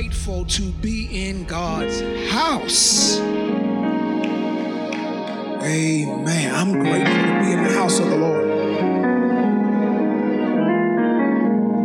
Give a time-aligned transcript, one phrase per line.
[0.00, 2.00] grateful to be in God's
[2.30, 3.18] house.
[5.60, 6.54] Amen.
[6.54, 8.50] I'm grateful to be in the house of the Lord.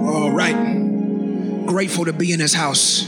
[0.08, 1.66] All right.
[1.66, 3.04] Grateful to be in his house.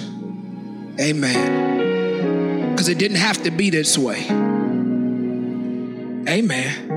[0.99, 2.71] Amen.
[2.71, 4.25] Because it didn't have to be this way.
[6.27, 6.91] Amen.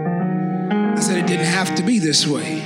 [0.97, 2.59] I said it didn't have to be this way.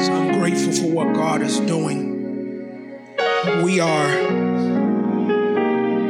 [0.00, 2.07] So I'm grateful for what God is doing.
[3.48, 4.28] We are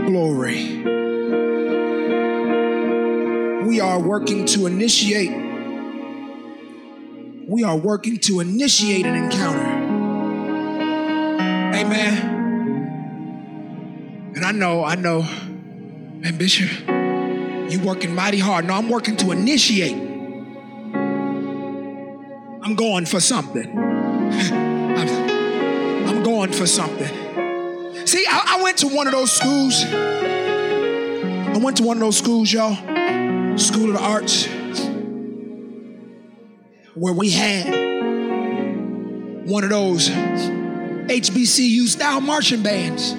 [0.06, 0.83] glory.
[3.64, 5.30] We are working to initiate.
[7.47, 9.61] We are working to initiate an encounter.
[11.77, 12.38] Amen.
[14.34, 16.70] And I know, I know, man, Bishop,
[17.70, 18.66] you working mighty hard.
[18.66, 19.95] No, I'm working to initiate.
[22.62, 24.56] I'm going for something.
[26.39, 28.06] For something.
[28.06, 29.84] See, I, I went to one of those schools.
[29.84, 32.77] I went to one of those schools, y'all,
[33.58, 34.47] School of the Arts,
[36.95, 37.67] where we had
[39.48, 43.11] one of those HBCU style marching bands.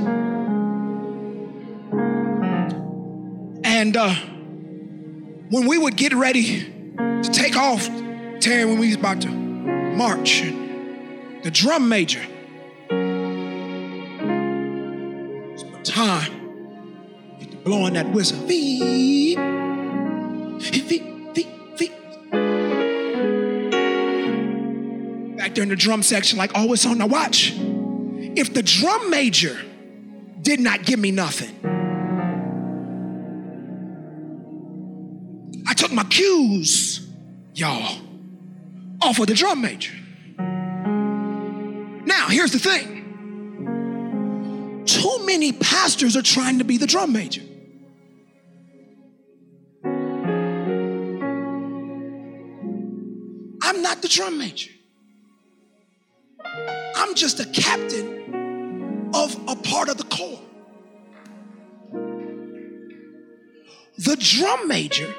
[3.65, 4.15] And uh,
[5.49, 6.61] when we would get ready
[6.95, 7.85] to take off,
[8.39, 10.41] Terry, when we was about to march,
[11.43, 12.25] the drum major,
[15.83, 18.45] time, to blowing that whistle.
[18.47, 19.37] Beep,
[20.59, 21.91] beep, beep, beep.
[25.37, 27.53] Back there in the drum section, like, oh, it's on the watch.
[27.57, 29.57] If the drum major
[30.41, 31.55] did not give me nothing,
[35.67, 37.07] I took my cues,
[37.53, 37.97] y'all,
[39.01, 39.93] off of the drum major.
[42.05, 42.98] Now, here's the thing
[45.29, 47.43] many pastors are trying to be the drum major.
[53.61, 54.71] I'm not the drum major.
[56.95, 60.41] I'm just a captain of a part of the corps.
[63.99, 65.13] The drum major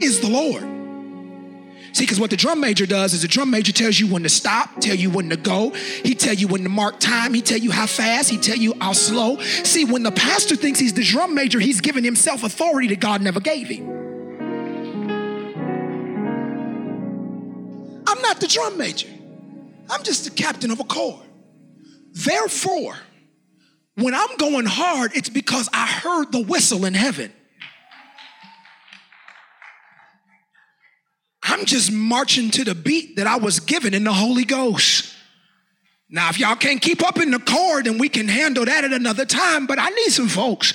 [0.00, 0.75] is the Lord.
[1.96, 4.28] See, because what the drum major does is the drum major tells you when to
[4.28, 5.70] stop, tell you when to go.
[5.70, 7.32] He tell you when to mark time.
[7.32, 8.28] He tell you how fast.
[8.28, 9.40] He tell you how slow.
[9.40, 13.22] See, when the pastor thinks he's the drum major, he's giving himself authority that God
[13.22, 13.88] never gave him.
[18.06, 19.08] I'm not the drum major.
[19.88, 21.22] I'm just the captain of a corps.
[22.12, 22.94] Therefore,
[23.94, 27.32] when I'm going hard, it's because I heard the whistle in heaven.
[31.46, 35.14] I'm just marching to the beat that I was given in the Holy Ghost.
[36.08, 38.92] Now, if y'all can't keep up in the chord, then we can handle that at
[38.92, 39.66] another time.
[39.66, 40.72] But I need some folks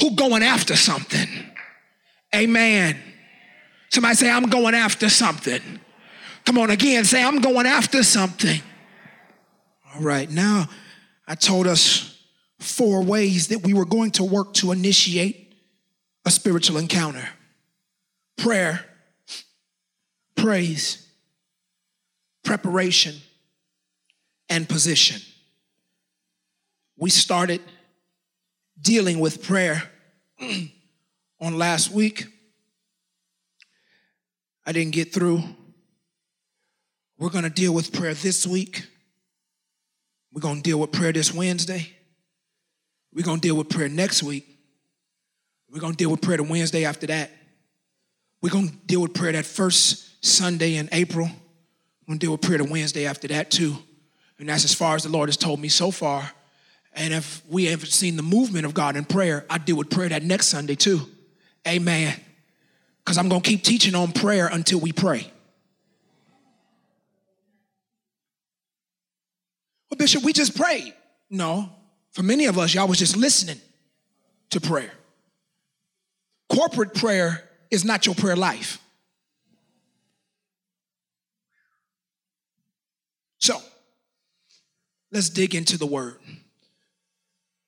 [0.00, 1.28] who going after something.
[2.34, 2.96] Amen.
[3.90, 5.60] Somebody say, I'm going after something.
[6.44, 8.60] Come on again, say, I'm going after something.
[9.94, 10.68] All right, now
[11.28, 12.18] I told us
[12.58, 15.54] four ways that we were going to work to initiate
[16.24, 17.28] a spiritual encounter
[18.38, 18.84] prayer,
[20.42, 21.08] praise,
[22.42, 23.14] preparation,
[24.48, 25.20] and position.
[26.96, 27.60] We started
[28.80, 29.84] dealing with prayer
[31.40, 32.26] on last week.
[34.66, 35.44] I didn't get through.
[37.18, 38.84] We're going to deal with prayer this week.
[40.32, 41.88] We're going to deal with prayer this Wednesday.
[43.14, 44.58] We're going to deal with prayer next week.
[45.70, 47.30] We're going to deal with prayer the Wednesday after that.
[48.40, 51.28] We're going to deal with prayer that first Sunday in April.
[52.08, 53.74] To deal with prayer the Wednesday after that too.
[54.38, 56.30] And that's as far as the Lord has told me so far.
[56.92, 60.10] And if we haven't seen the movement of God in prayer, I deal with prayer
[60.10, 61.00] that next Sunday too.
[61.66, 62.14] Amen.
[63.02, 65.30] Because I'm to keep teaching on prayer until we pray.
[69.90, 70.92] Well, Bishop, we just prayed.
[71.30, 71.70] No,
[72.10, 73.60] for many of us, y'all was just listening
[74.50, 74.92] to prayer.
[76.50, 78.81] Corporate prayer is not your prayer life.
[83.42, 83.60] So,
[85.10, 86.14] let's dig into the word.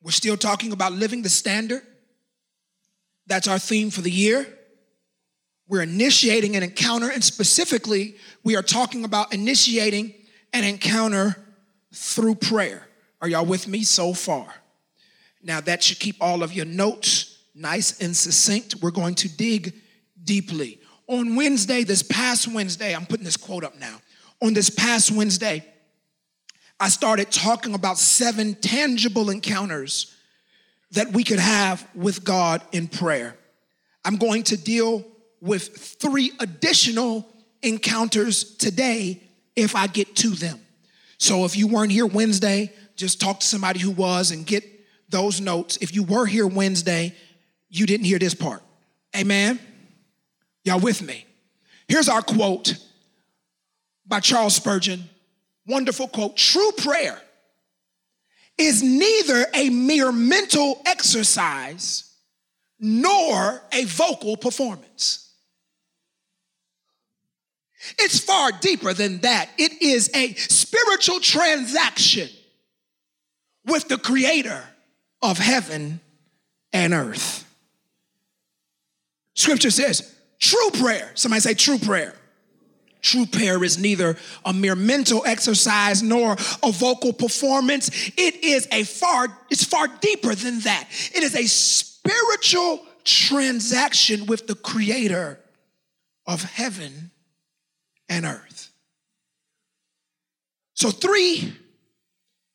[0.04, 1.82] We're still talking about living the standard.
[3.26, 4.46] That's our theme for the year.
[5.66, 10.14] We're initiating an encounter, and specifically, we are talking about initiating
[10.52, 11.34] an encounter
[11.92, 12.86] through prayer.
[13.20, 14.46] Are y'all with me so far?
[15.42, 18.76] Now, that should keep all of your notes nice and succinct.
[18.80, 19.74] We're going to dig
[20.22, 20.78] deeply.
[21.08, 23.98] On Wednesday, this past Wednesday, I'm putting this quote up now.
[24.44, 25.64] On this past Wednesday,
[26.78, 30.14] I started talking about seven tangible encounters
[30.90, 33.38] that we could have with God in prayer.
[34.04, 35.02] I'm going to deal
[35.40, 35.66] with
[35.98, 37.26] three additional
[37.62, 39.22] encounters today
[39.56, 40.60] if I get to them.
[41.16, 44.62] So if you weren't here Wednesday, just talk to somebody who was and get
[45.08, 45.78] those notes.
[45.78, 47.14] If you were here Wednesday,
[47.70, 48.62] you didn't hear this part.
[49.16, 49.58] Amen?
[50.64, 51.24] Y'all with me?
[51.88, 52.74] Here's our quote
[54.06, 55.08] by Charles Spurgeon.
[55.66, 57.20] Wonderful quote True prayer
[58.58, 62.14] is neither a mere mental exercise
[62.78, 65.32] nor a vocal performance.
[67.98, 69.50] It's far deeper than that.
[69.58, 72.28] It is a spiritual transaction
[73.66, 74.62] with the creator
[75.22, 76.00] of heaven
[76.72, 77.44] and earth.
[79.34, 81.10] Scripture says, true prayer.
[81.14, 82.14] Somebody say, true prayer.
[83.04, 84.16] True prayer is neither
[84.46, 87.90] a mere mental exercise nor a vocal performance.
[88.16, 90.88] It is a far, it's far deeper than that.
[91.14, 95.38] It is a spiritual transaction with the creator
[96.26, 97.10] of heaven
[98.08, 98.70] and earth.
[100.72, 101.52] So, three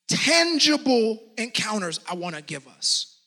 [0.08, 3.20] tangible encounters I want to give us.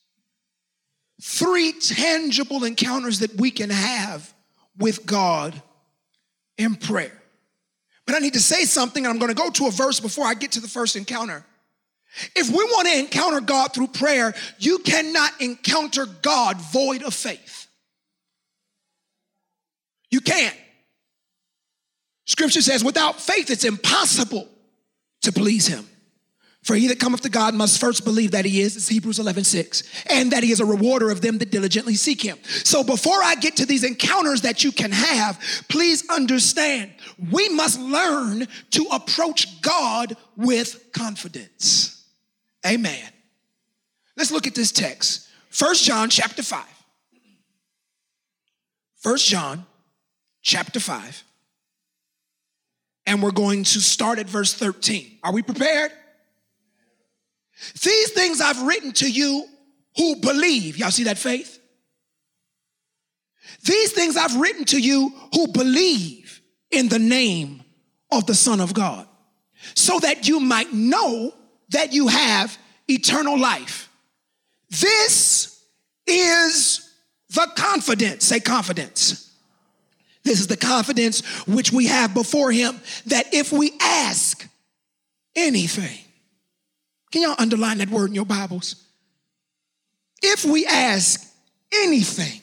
[1.20, 4.34] Three tangible encounters that we can have
[4.76, 5.62] with God
[6.62, 7.12] in prayer.
[8.06, 10.26] But I need to say something, and I'm going to go to a verse before
[10.26, 11.44] I get to the first encounter.
[12.36, 17.68] If we want to encounter God through prayer, you cannot encounter God void of faith.
[20.10, 20.56] You can't.
[22.26, 24.48] Scripture says, without faith, it's impossible
[25.22, 25.86] to please Him.
[26.62, 29.42] For he that cometh to God must first believe that he is, it's Hebrews 11,
[29.42, 32.38] 6, and that he is a rewarder of them that diligently seek him.
[32.44, 36.92] So before I get to these encounters that you can have, please understand,
[37.32, 42.06] we must learn to approach God with confidence.
[42.64, 43.08] Amen.
[44.16, 45.28] Let's look at this text.
[45.50, 46.64] First John chapter 5.
[49.00, 49.66] First John
[50.42, 51.24] chapter 5.
[53.06, 55.18] And we're going to start at verse 13.
[55.24, 55.90] Are we prepared?
[57.82, 59.46] These things I've written to you
[59.96, 60.78] who believe.
[60.78, 61.58] Y'all see that faith?
[63.64, 67.62] These things I've written to you who believe in the name
[68.10, 69.06] of the Son of God,
[69.74, 71.32] so that you might know
[71.70, 72.56] that you have
[72.88, 73.88] eternal life.
[74.70, 75.64] This
[76.06, 76.92] is
[77.30, 78.24] the confidence.
[78.24, 79.32] Say confidence.
[80.24, 84.46] This is the confidence which we have before Him that if we ask
[85.34, 86.01] anything,
[87.12, 88.74] can y'all underline that word in your Bibles?
[90.22, 91.30] If we ask
[91.72, 92.40] anything,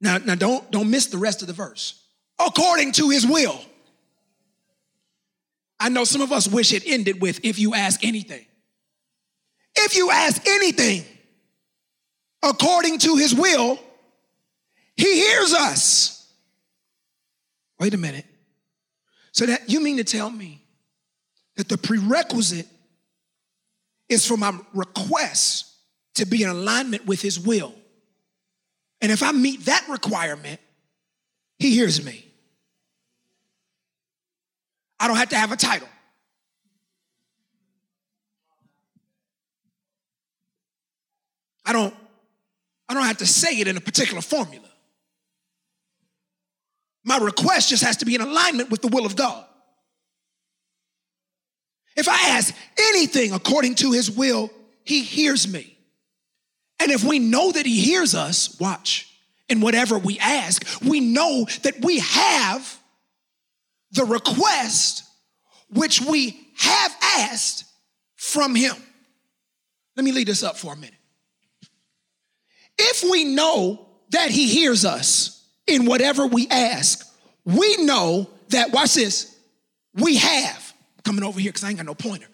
[0.00, 2.02] now, now don't, don't miss the rest of the verse.
[2.38, 3.58] According to his will.
[5.78, 8.44] I know some of us wish it ended with if you ask anything.
[9.76, 11.04] If you ask anything
[12.42, 13.78] according to his will,
[14.96, 16.32] he hears us.
[17.78, 18.24] Wait a minute.
[19.32, 20.65] So that you mean to tell me
[21.56, 22.66] that the prerequisite
[24.08, 25.72] is for my request
[26.14, 27.74] to be in alignment with his will.
[29.00, 30.60] And if I meet that requirement,
[31.58, 32.24] he hears me.
[34.98, 35.88] I don't have to have a title.
[41.64, 41.94] I don't
[42.88, 44.68] I don't have to say it in a particular formula.
[47.04, 49.44] My request just has to be in alignment with the will of God.
[51.96, 54.50] If I ask anything according to his will,
[54.84, 55.76] he hears me.
[56.78, 59.10] And if we know that he hears us, watch,
[59.48, 62.78] in whatever we ask, we know that we have
[63.92, 65.04] the request
[65.70, 67.64] which we have asked
[68.16, 68.74] from him.
[69.96, 70.94] Let me lead this up for a minute.
[72.78, 77.08] If we know that he hears us in whatever we ask,
[77.44, 79.34] we know that, watch this,
[79.94, 80.65] we have
[81.06, 82.26] coming over here because I ain't got no pointer.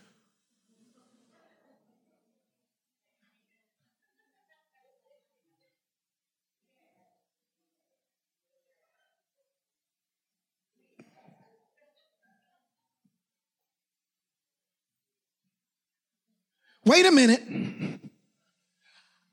[16.86, 17.42] Wait a minute.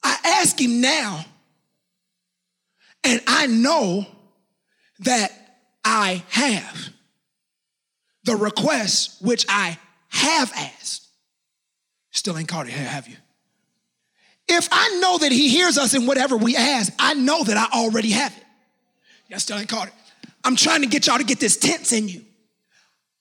[0.04, 1.24] I ask him now,
[3.06, 4.06] and I know
[5.00, 5.32] that
[5.86, 6.90] I have
[8.30, 9.78] the request which I
[10.10, 11.08] have asked.
[12.12, 13.16] Still ain't caught it here, have you?
[14.48, 17.76] If I know that he hears us in whatever we ask, I know that I
[17.76, 18.44] already have it.
[19.30, 19.94] Yeah, still ain't caught it.
[20.44, 22.22] I'm trying to get y'all to get this tense in you.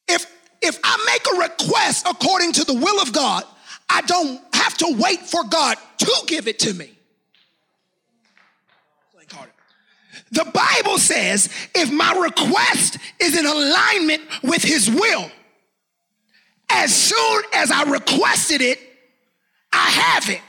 [0.09, 0.27] If
[0.61, 3.45] if I make a request according to the will of God,
[3.89, 6.98] I don't have to wait for God to give it to me.
[10.31, 15.31] The Bible says if my request is in alignment with His will,
[16.71, 18.79] as soon as I requested it,
[19.73, 20.41] I have it.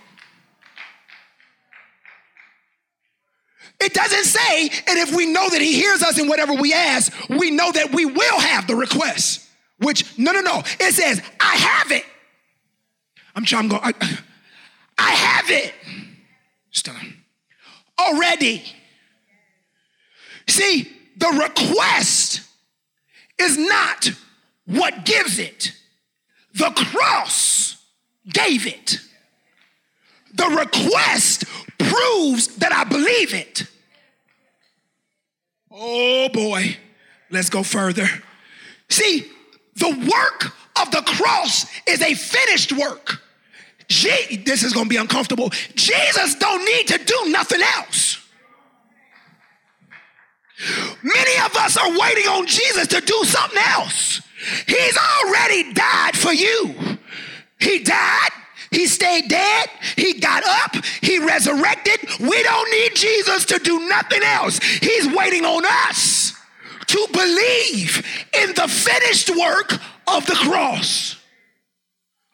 [3.81, 7.13] It doesn't say, and if we know that He hears us in whatever we ask,
[7.29, 9.47] we know that we will have the request.
[9.77, 10.61] Which, no, no, no.
[10.79, 12.03] It says, I have it.
[13.35, 13.93] I'm trying to go, I,
[14.97, 15.73] I have it.
[16.71, 16.95] Still
[17.99, 18.63] already.
[20.49, 22.41] See, the request
[23.39, 24.09] is not
[24.65, 25.73] what gives it,
[26.53, 27.77] the cross
[28.27, 28.99] gave it.
[30.33, 31.45] The request
[31.77, 33.63] proves that I believe it.
[35.71, 36.77] Oh boy,
[37.29, 38.07] let's go further.
[38.89, 39.25] See,
[39.75, 43.21] the work of the cross is a finished work.
[43.87, 45.49] Je- this is gonna be uncomfortable.
[45.75, 48.18] Jesus don't need to do nothing else.
[51.03, 54.21] Many of us are waiting on Jesus to do something else.
[54.67, 56.75] He's already died for you.
[57.59, 58.29] He died,
[58.71, 61.99] he stayed dead, he got up, he resurrected.
[62.19, 64.59] We don't need Jesus to do nothing else.
[64.59, 66.33] He's waiting on us
[66.87, 69.73] to believe in the finished work
[70.07, 71.17] of the cross.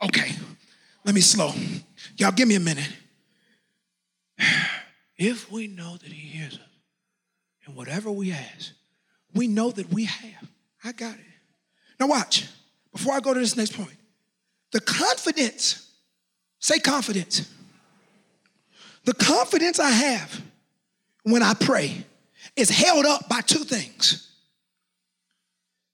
[0.03, 0.32] Okay,
[1.03, 1.53] let me slow.
[2.17, 2.89] Y'all give me a minute.
[5.17, 6.64] If we know that he hears us,
[7.65, 8.72] and whatever we ask,
[9.34, 10.50] we know that we have.
[10.84, 11.25] I got it.
[12.00, 12.48] Now, watch.
[12.91, 13.98] Before I go to this next point,
[14.72, 15.91] the confidence,
[16.60, 17.50] say confidence.
[19.03, 20.41] The confidence I have
[21.24, 22.05] when I pray
[22.55, 24.25] is held up by two things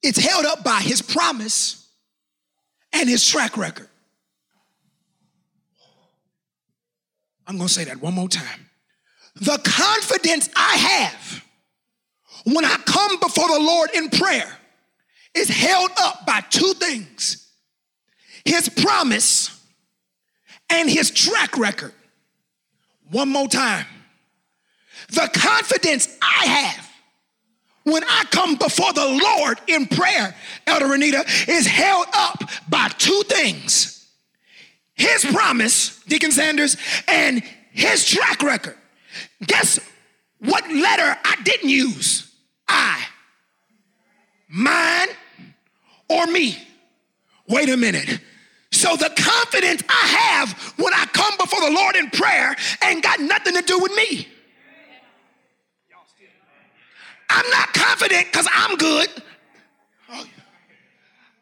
[0.01, 1.87] it's held up by his promise
[2.93, 3.87] and his track record.
[7.47, 8.69] I'm gonna say that one more time.
[9.35, 11.43] The confidence I have
[12.45, 14.51] when I come before the Lord in prayer
[15.33, 17.37] is held up by two things
[18.43, 19.61] his promise
[20.69, 21.93] and his track record.
[23.11, 23.85] One more time.
[25.09, 26.91] The confidence I have
[27.83, 30.35] when I come before the Lord in prayer,
[30.67, 33.97] Elder Renita, is held up by two things
[34.93, 38.75] his promise, Deacon Sanders, and his track record.
[39.47, 39.79] Guess
[40.39, 42.30] what letter I didn't use?
[42.71, 43.05] I,
[44.47, 45.09] mine,
[46.09, 46.57] or me.
[47.47, 48.19] Wait a minute.
[48.71, 53.19] So the confidence I have when I come before the Lord in prayer ain't got
[53.19, 54.27] nothing to do with me.
[57.29, 59.09] I'm not confident because I'm good.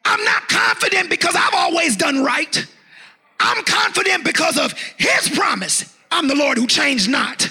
[0.05, 2.65] I'm not confident because I've always done right.
[3.39, 5.95] I'm confident because of his promise.
[6.12, 7.50] I'm the Lord who changed not.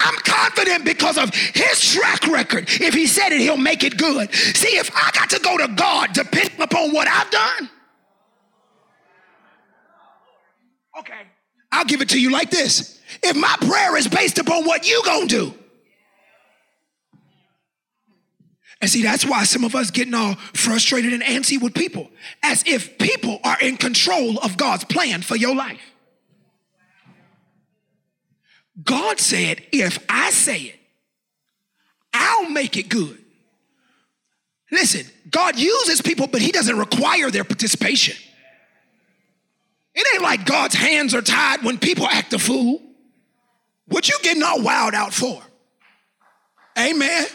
[0.00, 2.68] I'm confident because of his track record.
[2.68, 4.32] If he said it, he'll make it good.
[4.34, 7.70] See, if I got to go to God depending upon what I've done,
[10.98, 11.22] okay,
[11.72, 13.00] I'll give it to you like this.
[13.22, 15.54] If my prayer is based upon what you gonna do,
[18.80, 22.08] and see, that's why some of us getting all frustrated and antsy with people,
[22.42, 25.87] as if people are in control of God's plan for your life.
[28.82, 30.80] God said, if I say it,
[32.12, 33.18] I'll make it good.
[34.70, 38.16] Listen, God uses people, but He doesn't require their participation.
[39.94, 42.80] It ain't like God's hands are tied when people act a fool.
[43.86, 45.42] What you getting all wild out for?
[46.78, 47.26] Amen.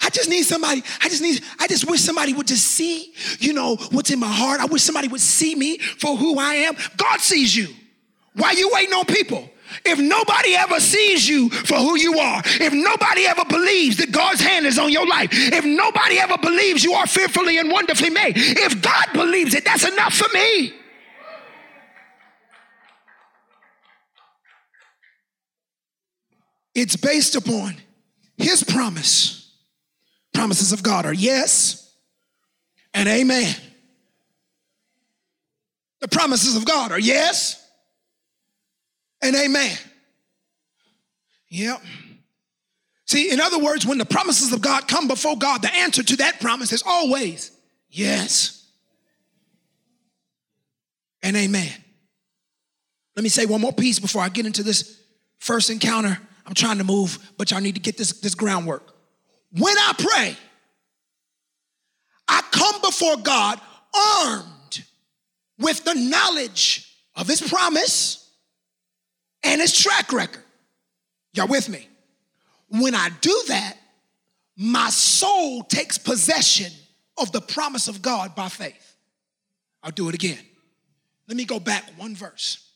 [0.00, 3.52] I just need somebody, I just need, I just wish somebody would just see, you
[3.52, 4.60] know, what's in my heart.
[4.60, 6.74] I wish somebody would see me for who I am.
[6.96, 7.68] God sees you.
[8.34, 9.48] Why you waiting on people?
[9.84, 14.40] If nobody ever sees you for who you are, if nobody ever believes that God's
[14.40, 18.34] hand is on your life, if nobody ever believes you are fearfully and wonderfully made,
[18.36, 20.74] if God believes it, that's enough for me.
[26.74, 27.76] It's based upon
[28.36, 29.50] his promise.
[30.32, 31.94] Promises of God are yes
[32.94, 33.54] and amen.
[36.00, 37.61] The promises of God are yes
[39.22, 39.76] and amen.
[41.48, 41.82] Yep.
[43.06, 46.16] See, in other words, when the promises of God come before God, the answer to
[46.16, 47.50] that promise is always
[47.90, 48.66] yes
[51.22, 51.72] and amen.
[53.14, 54.98] Let me say one more piece before I get into this
[55.38, 56.18] first encounter.
[56.46, 58.94] I'm trying to move, but y'all need to get this, this groundwork.
[59.58, 60.36] When I pray,
[62.26, 63.60] I come before God
[63.94, 64.84] armed
[65.58, 68.21] with the knowledge of his promise
[69.44, 70.42] and his track record.
[71.34, 71.88] Y'all with me?
[72.68, 73.76] When I do that,
[74.56, 76.70] my soul takes possession
[77.18, 78.96] of the promise of God by faith.
[79.82, 80.38] I'll do it again.
[81.28, 82.68] Let me go back one verse.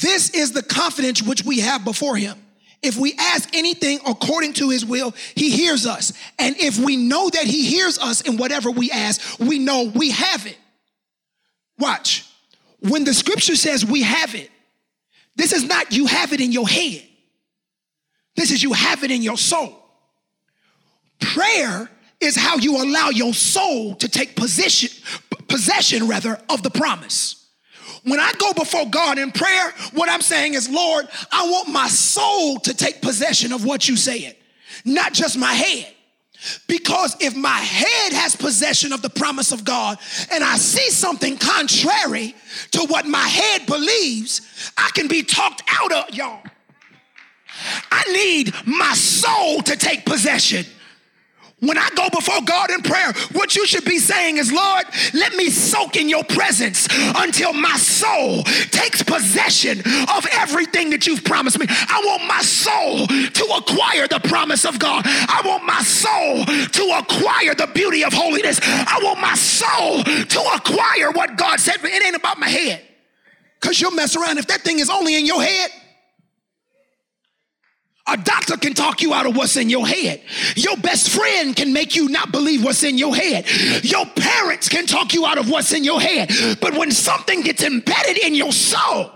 [0.00, 2.38] This is the confidence which we have before him.
[2.82, 6.12] If we ask anything according to his will, he hears us.
[6.38, 10.10] And if we know that he hears us in whatever we ask, we know we
[10.10, 10.58] have it.
[11.78, 12.24] Watch.
[12.80, 14.50] When the scripture says we have it,
[15.38, 17.02] this is not you have it in your head.
[18.36, 19.72] This is you have it in your soul.
[21.20, 21.88] Prayer
[22.20, 24.90] is how you allow your soul to take position,
[25.46, 27.46] possession rather of the promise.
[28.02, 31.86] When I go before God in prayer, what I'm saying is, Lord, I want my
[31.86, 34.36] soul to take possession of what you said,
[34.84, 35.94] not just my head.
[36.66, 39.98] Because if my head has possession of the promise of God
[40.30, 42.34] and I see something contrary
[42.72, 46.42] to what my head believes, I can be talked out of, y'all.
[47.90, 50.64] I need my soul to take possession.
[51.60, 55.34] When I go before God in prayer, what you should be saying is, Lord, let
[55.34, 56.86] me soak in your presence
[57.16, 61.66] until my soul takes possession of everything that you've promised me.
[61.68, 65.02] I want my soul to acquire the promise of God.
[65.04, 68.60] I want my soul to acquire the beauty of holiness.
[68.62, 71.78] I want my soul to acquire what God said.
[71.82, 72.82] It ain't about my head.
[73.60, 75.70] Because you'll mess around if that thing is only in your head.
[78.08, 80.22] A doctor can talk you out of what's in your head.
[80.56, 83.44] Your best friend can make you not believe what's in your head.
[83.84, 86.30] Your parents can talk you out of what's in your head.
[86.60, 89.12] But when something gets embedded in your soul,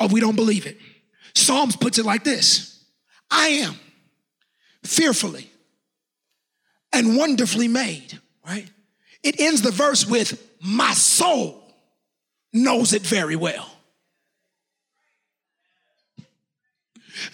[0.00, 0.78] oh, we don't believe it.
[1.34, 2.84] Psalms puts it like this
[3.30, 3.76] I am
[4.82, 5.48] fearfully
[6.92, 8.68] and wonderfully made, right?
[9.22, 11.62] It ends the verse with, My soul
[12.52, 13.70] knows it very well.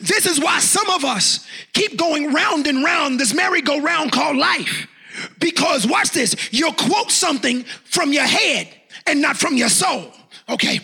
[0.01, 4.87] This is why some of us keep going round and round this merry-go-round called life.
[5.39, 8.69] Because watch this, you'll quote something from your head
[9.07, 10.13] and not from your soul.
[10.49, 10.81] Okay.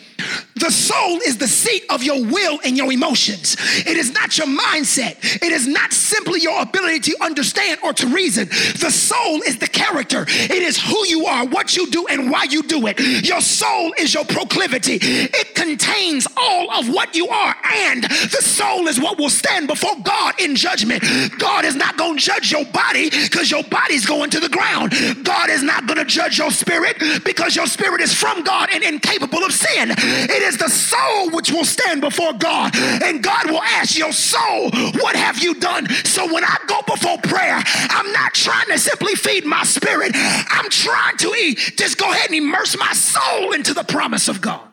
[0.56, 3.56] The soul is the seat of your will and your emotions.
[3.86, 5.42] It is not your mindset.
[5.42, 8.48] It is not simply your ability to understand or to reason.
[8.48, 10.24] The soul is the character.
[10.28, 13.00] It is who you are, what you do, and why you do it.
[13.26, 14.98] Your soul is your proclivity.
[15.02, 19.96] It contains all of what you are, and the soul is what will stand before
[20.02, 21.02] God in judgment.
[21.38, 24.92] God is not going to judge your body because your body's going to the ground.
[25.24, 28.82] God is not going to judge your spirit because your spirit is from God and
[28.82, 29.90] incapable of sin.
[30.12, 34.70] It is the soul which will stand before God, and God will ask your soul,
[35.00, 35.88] What have you done?
[36.04, 40.70] So when I go before prayer, I'm not trying to simply feed my spirit, I'm
[40.70, 41.58] trying to eat.
[41.76, 44.68] Just go ahead and immerse my soul into the promise of God.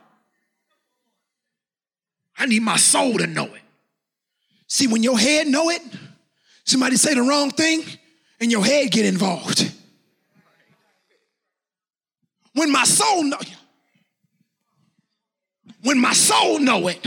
[2.38, 3.62] I need my soul to know it.
[4.68, 5.82] See, when your head know it,
[6.64, 7.84] somebody say the wrong thing,
[8.40, 9.74] and your head get involved.
[12.54, 13.38] When my soul know,
[15.84, 17.06] when my soul know it.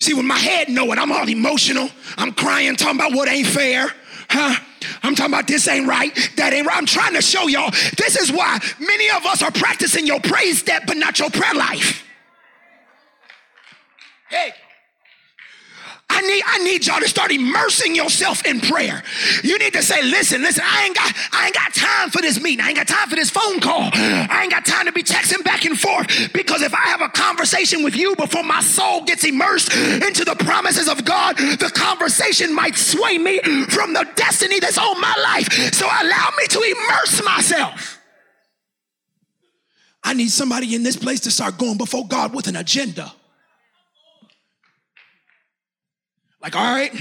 [0.00, 1.88] See, when my head know it, I'm all emotional.
[2.18, 3.88] I'm crying, talking about what ain't fair.
[4.28, 4.60] Huh?
[5.02, 6.76] I'm talking about this ain't right, that ain't right.
[6.76, 10.58] I'm trying to show y'all this is why many of us are practicing your praise
[10.58, 12.04] step, but not your prayer life.
[14.28, 14.52] Hey.
[16.16, 19.02] I need, I need y'all to start immersing yourself in prayer.
[19.44, 22.40] You need to say, listen, listen, I ain't got, I ain't got time for this
[22.40, 22.64] meeting.
[22.64, 23.90] I ain't got time for this phone call.
[23.92, 26.32] I ain't got time to be texting back and forth.
[26.32, 30.36] Because if I have a conversation with you before my soul gets immersed into the
[30.36, 35.52] promises of God, the conversation might sway me from the destiny that's on my life.
[35.74, 38.00] So allow me to immerse myself.
[40.02, 43.12] I need somebody in this place to start going before God with an agenda.
[46.40, 46.92] Like, all right,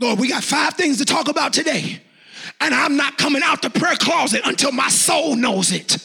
[0.00, 2.00] Lord, we got five things to talk about today.
[2.60, 5.96] And I'm not coming out the prayer closet until my soul knows it.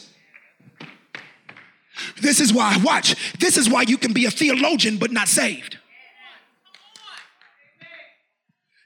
[2.20, 5.78] This is why, watch, this is why you can be a theologian but not saved.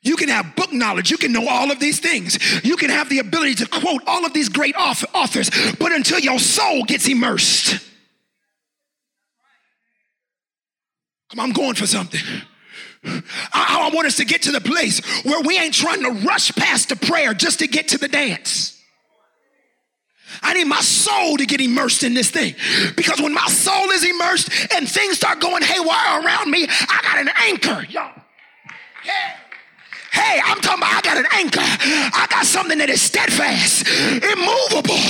[0.03, 1.11] You can have book knowledge.
[1.11, 2.65] You can know all of these things.
[2.65, 6.41] You can have the ability to quote all of these great authors, but until your
[6.41, 7.79] soul gets immersed.
[11.31, 12.21] Come on, I'm going for something.
[13.05, 16.53] I, I want us to get to the place where we ain't trying to rush
[16.53, 18.81] past the prayer just to get to the dance.
[20.43, 22.55] I need my soul to get immersed in this thing.
[22.97, 27.19] Because when my soul is immersed and things start going haywire around me, I got
[27.19, 28.13] an anchor, y'all.
[29.05, 29.37] Yeah.
[30.13, 31.61] Hey, I'm talking about I got an anchor.
[31.61, 33.89] I got something that is steadfast,
[34.21, 35.01] immovable,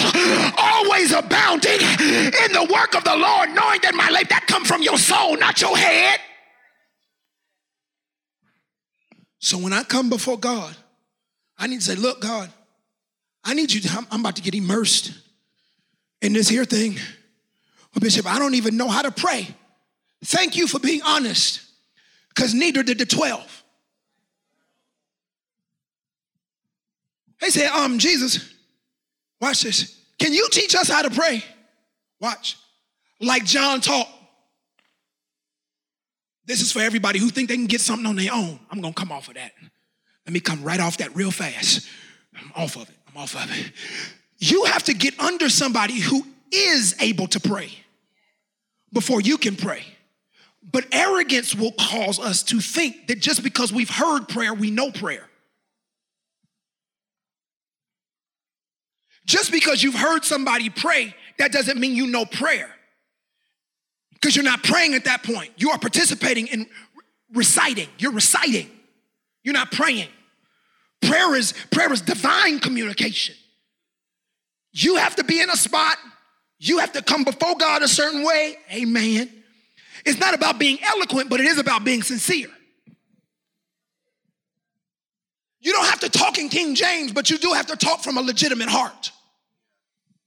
[0.56, 4.80] always abounding in the work of the Lord, knowing that my life that come from
[4.80, 6.20] your soul, not your head.
[9.42, 10.74] So when I come before God,
[11.58, 12.48] I need to say, look, God,
[13.42, 15.12] I need you to, I'm, I'm about to get immersed
[16.22, 16.92] in this here thing.
[16.94, 19.48] Well, Bishop, I don't even know how to pray.
[20.24, 21.60] Thank you for being honest,
[22.28, 23.64] because neither did the 12.
[27.40, 28.54] They said, um, Jesus,
[29.40, 30.00] watch this.
[30.20, 31.42] Can you teach us how to pray?
[32.20, 32.56] Watch.
[33.20, 34.08] Like John taught.
[36.52, 38.60] This is for everybody who think they can get something on their own.
[38.70, 39.52] I'm gonna come off of that.
[40.26, 41.88] Let me come right off that real fast.
[42.38, 42.94] I'm off of it.
[43.08, 43.72] I'm off of it.
[44.36, 47.70] You have to get under somebody who is able to pray
[48.92, 49.82] before you can pray.
[50.70, 54.90] But arrogance will cause us to think that just because we've heard prayer, we know
[54.90, 55.30] prayer.
[59.24, 62.68] Just because you've heard somebody pray, that doesn't mean you know prayer.
[64.22, 65.50] Because you're not praying at that point.
[65.56, 66.66] You are participating in
[67.34, 67.88] reciting.
[67.98, 68.70] You're reciting.
[69.42, 70.08] You're not praying.
[71.00, 73.34] Prayer is prayer is divine communication.
[74.72, 75.96] You have to be in a spot.
[76.60, 78.56] You have to come before God a certain way.
[78.72, 79.28] Amen.
[80.06, 82.48] It's not about being eloquent, but it is about being sincere.
[85.60, 88.18] You don't have to talk in King James, but you do have to talk from
[88.18, 89.10] a legitimate heart.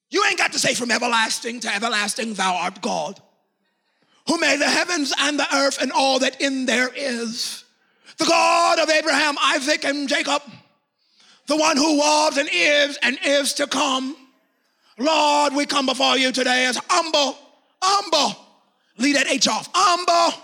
[0.10, 3.22] You ain't got to say from everlasting to everlasting, thou art God,
[4.28, 7.64] who made the heavens and the earth and all that in there is.
[8.18, 10.42] The God of Abraham, Isaac, and Jacob,
[11.48, 14.16] the one who was and is and is to come.
[14.98, 17.38] Lord, we come before you today as humble,
[17.82, 18.42] humble.
[18.98, 19.70] Leave that H off.
[19.74, 20.42] Humble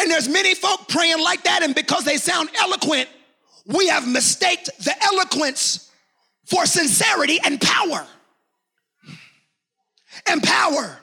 [0.00, 3.06] And there's many folk praying like that, and because they sound eloquent,
[3.66, 5.90] we have mistaked the eloquence
[6.46, 8.06] for sincerity and power.
[10.28, 10.98] And power.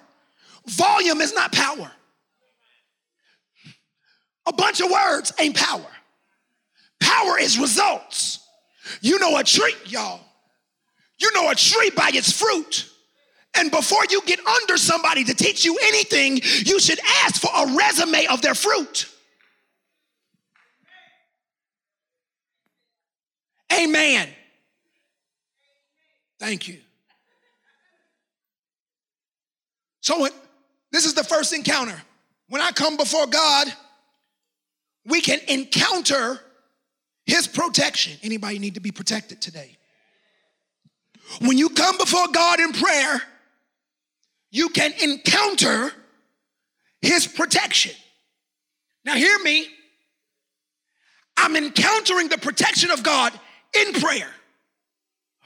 [0.68, 1.92] Volume is not power.
[4.46, 5.86] A bunch of words ain't power.
[7.00, 8.40] Power is results.
[9.02, 10.22] You know a tree, y'all.
[11.20, 12.90] You know a tree by its fruit.
[13.56, 17.76] And before you get under somebody to teach you anything, you should ask for a
[17.76, 19.10] resume of their fruit.
[23.74, 24.30] Amen.
[26.40, 26.78] Thank you.
[30.08, 30.26] So,
[30.90, 32.02] this is the first encounter.
[32.48, 33.68] When I come before God,
[35.06, 36.40] we can encounter
[37.26, 38.14] his protection.
[38.24, 39.76] Anybody need to be protected today?
[41.42, 43.22] When you come before God in prayer,
[44.50, 45.92] you can encounter
[47.02, 47.92] his protection.
[49.04, 49.68] Now, hear me.
[51.36, 53.38] I'm encountering the protection of God
[53.78, 54.30] in prayer.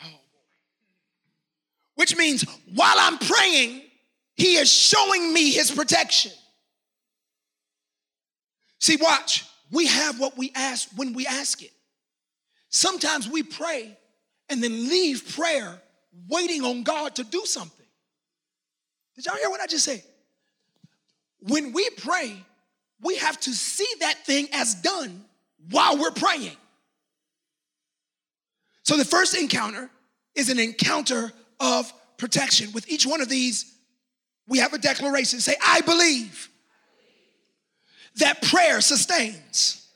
[0.06, 0.20] Oh,
[1.96, 2.46] Which means
[2.76, 3.82] while I'm praying,
[4.36, 6.32] he is showing me his protection.
[8.80, 9.46] See, watch.
[9.72, 11.72] We have what we ask when we ask it.
[12.70, 13.98] Sometimes we pray
[14.50, 15.82] and then leave prayer
[16.28, 17.86] waiting on God to do something.
[19.16, 20.04] Did y'all hear what I just said?
[21.42, 22.36] When we pray,
[23.02, 25.24] we have to see that thing as done
[25.70, 26.56] while we're praying.
[28.84, 29.90] So the first encounter
[30.36, 32.72] is an encounter of protection.
[32.74, 33.71] With each one of these,
[34.52, 35.40] we have a declaration.
[35.40, 36.50] Say, I believe
[38.18, 39.88] that prayer sustains.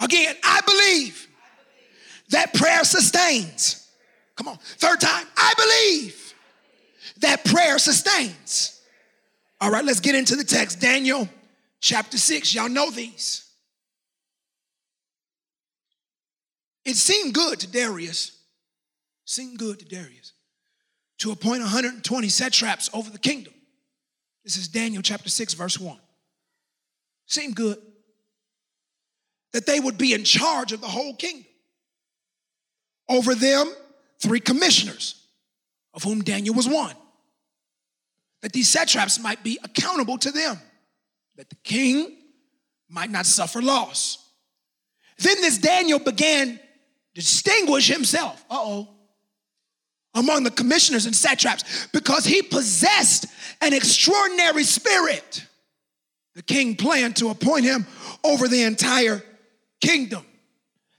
[0.00, 1.28] Again, I believe
[2.30, 3.86] that prayer sustains.
[4.36, 6.34] Come on, third time, I believe
[7.18, 8.80] that prayer sustains.
[9.60, 10.80] All right, let's get into the text.
[10.80, 11.28] Daniel
[11.78, 12.54] chapter 6.
[12.54, 13.50] Y'all know these.
[16.86, 18.32] It seemed good to Darius,
[19.26, 20.32] seemed good to Darius,
[21.22, 23.54] to appoint 120 satraps over the kingdom.
[24.42, 25.96] This is Daniel chapter 6, verse 1.
[27.26, 27.78] Seemed good
[29.52, 31.46] that they would be in charge of the whole kingdom.
[33.08, 33.72] Over them,
[34.20, 35.24] three commissioners,
[35.94, 36.94] of whom Daniel was one
[38.40, 40.58] that these satraps might be accountable to them,
[41.36, 42.16] that the king
[42.88, 44.28] might not suffer loss.
[45.18, 46.60] Then this Daniel began to
[47.14, 48.88] distinguish himself, uh oh,
[50.14, 53.26] among the commissioners and satraps because he possessed
[53.60, 55.46] an extraordinary spirit.
[56.34, 57.86] The king planned to appoint him
[58.24, 59.22] over the entire
[59.80, 60.24] kingdom.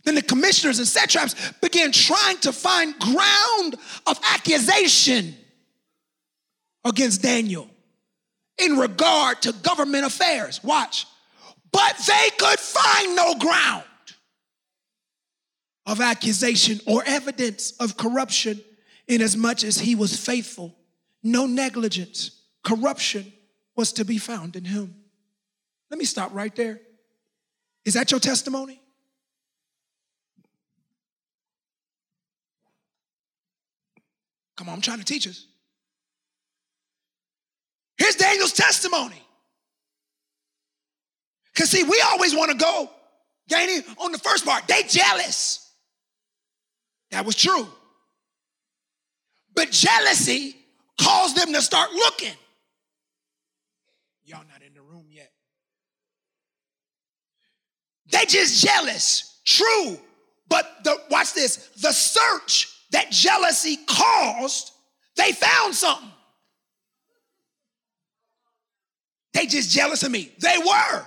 [0.03, 5.35] Then the commissioners and satraps began trying to find ground of accusation
[6.83, 7.69] against Daniel
[8.57, 10.63] in regard to government affairs.
[10.63, 11.07] Watch.
[11.71, 13.83] But they could find no ground
[15.85, 18.61] of accusation or evidence of corruption,
[19.13, 20.75] inasmuch as he was faithful.
[21.21, 23.31] No negligence, corruption
[23.75, 24.95] was to be found in him.
[25.89, 26.79] Let me stop right there.
[27.85, 28.81] Is that your testimony?
[34.55, 35.45] Come on, I'm trying to teach us.
[37.97, 39.21] Here's Daniel's testimony.
[41.53, 42.89] Because, see, we always want to go,
[43.49, 44.67] Gainey, on the first part.
[44.67, 45.71] They jealous.
[47.11, 47.67] That was true.
[49.55, 50.55] But jealousy
[50.99, 52.33] caused them to start looking.
[54.25, 55.31] Y'all not in the room yet.
[58.11, 59.41] They just jealous.
[59.45, 59.97] True.
[60.47, 61.69] But the watch this.
[61.81, 64.71] The search that jealousy caused,
[65.15, 66.09] they found something.
[69.33, 70.31] They just jealous of me.
[70.39, 71.05] They were.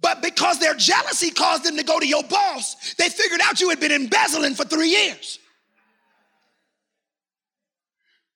[0.00, 3.70] But because their jealousy caused them to go to your boss, they figured out you
[3.70, 5.38] had been embezzling for three years.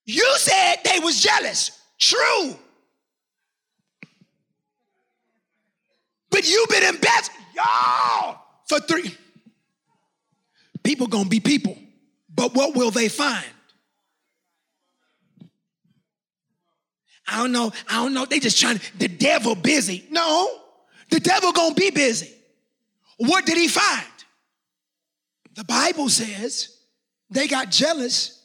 [0.08, 1.82] You said they was jealous.
[1.98, 2.56] True.
[6.30, 9.14] But you've been embezzling, y'all, for three.
[10.82, 11.76] People gonna be people,
[12.34, 13.44] but what will they find?
[17.26, 17.70] I don't know.
[17.86, 18.24] I don't know.
[18.24, 20.06] They just trying to, the devil busy.
[20.10, 20.48] No,
[21.10, 22.32] the devil gonna be busy.
[23.18, 24.06] What did he find?
[25.54, 26.78] The Bible says
[27.28, 28.37] they got jealous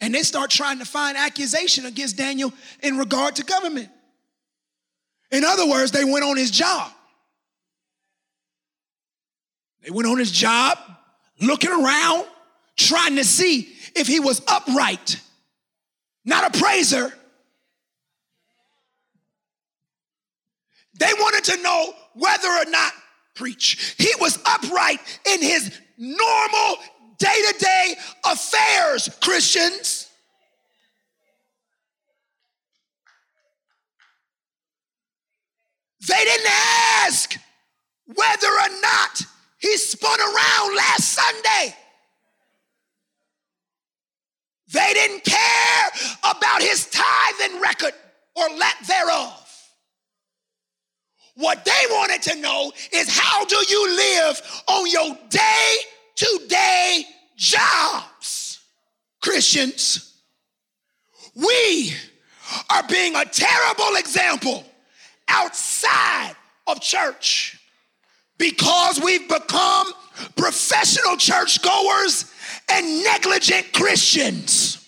[0.00, 3.88] and they start trying to find accusation against Daniel in regard to government.
[5.30, 6.90] In other words, they went on his job.
[9.82, 10.78] They went on his job,
[11.40, 12.26] looking around,
[12.76, 15.20] trying to see if he was upright,
[16.24, 17.12] not a praiser,
[20.98, 22.92] They wanted to know whether or not
[23.34, 23.94] preach.
[23.98, 25.00] He was upright
[25.32, 26.78] in his normal
[27.18, 30.08] day to day affairs, Christians.
[36.06, 36.50] They didn't
[37.04, 37.36] ask
[38.06, 39.22] whether or not
[39.58, 41.74] he spun around last Sunday.
[44.72, 45.90] They didn't care
[46.24, 47.92] about his tithing record
[48.36, 49.44] or lack thereof.
[51.34, 55.76] What they wanted to know is how do you live on your day
[56.18, 57.04] to day
[57.36, 58.60] jobs?
[59.20, 60.20] Christians,
[61.34, 61.92] we
[62.70, 64.64] are being a terrible example
[65.28, 66.34] outside
[66.66, 67.60] of church
[68.38, 69.92] because we've become
[70.36, 72.32] professional churchgoers
[72.68, 74.86] and negligent Christians.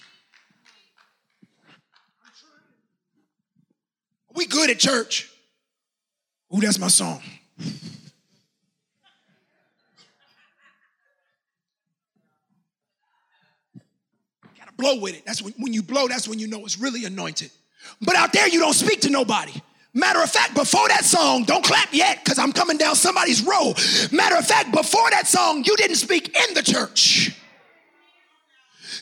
[4.35, 5.31] We good at church.
[6.55, 7.21] Ooh, that's my song.
[14.81, 15.25] Blow with it.
[15.27, 17.51] That's when, when you blow, that's when you know it's really anointed.
[18.01, 19.53] But out there, you don't speak to nobody.
[19.93, 23.75] Matter of fact, before that song, don't clap yet because I'm coming down somebody's row.
[24.12, 27.37] Matter of fact, before that song, you didn't speak in the church.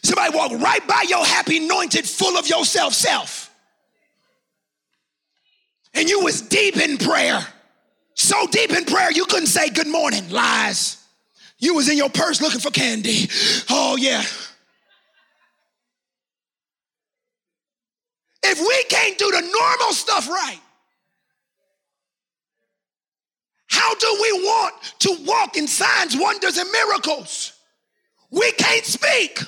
[0.03, 3.49] Somebody walked right by your happy, anointed, full of yourself self
[5.99, 7.45] and you was deep in prayer.
[8.15, 10.29] So deep in prayer you couldn't say good morning.
[10.31, 11.05] Lies.
[11.59, 13.29] You was in your purse looking for candy.
[13.69, 14.23] Oh yeah.
[18.43, 20.61] If we can't do the normal stuff right,
[23.69, 27.53] how do we want to walk in signs, wonders, and miracles?
[28.31, 29.41] We can't speak,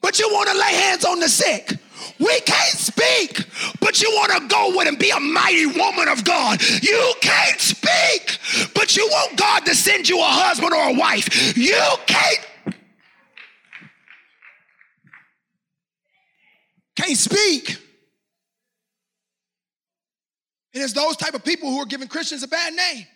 [0.00, 1.76] but you want to lay hands on the sick.
[2.18, 3.46] We can't speak,
[3.80, 6.60] but you want to go with and be a mighty woman of God.
[6.82, 8.38] You can't speak,
[8.74, 11.56] but you want God to send you a husband or a wife.
[11.56, 12.40] You can't.
[16.96, 17.78] Can't speak.
[20.74, 23.06] And it's those type of people who are giving Christians a bad name.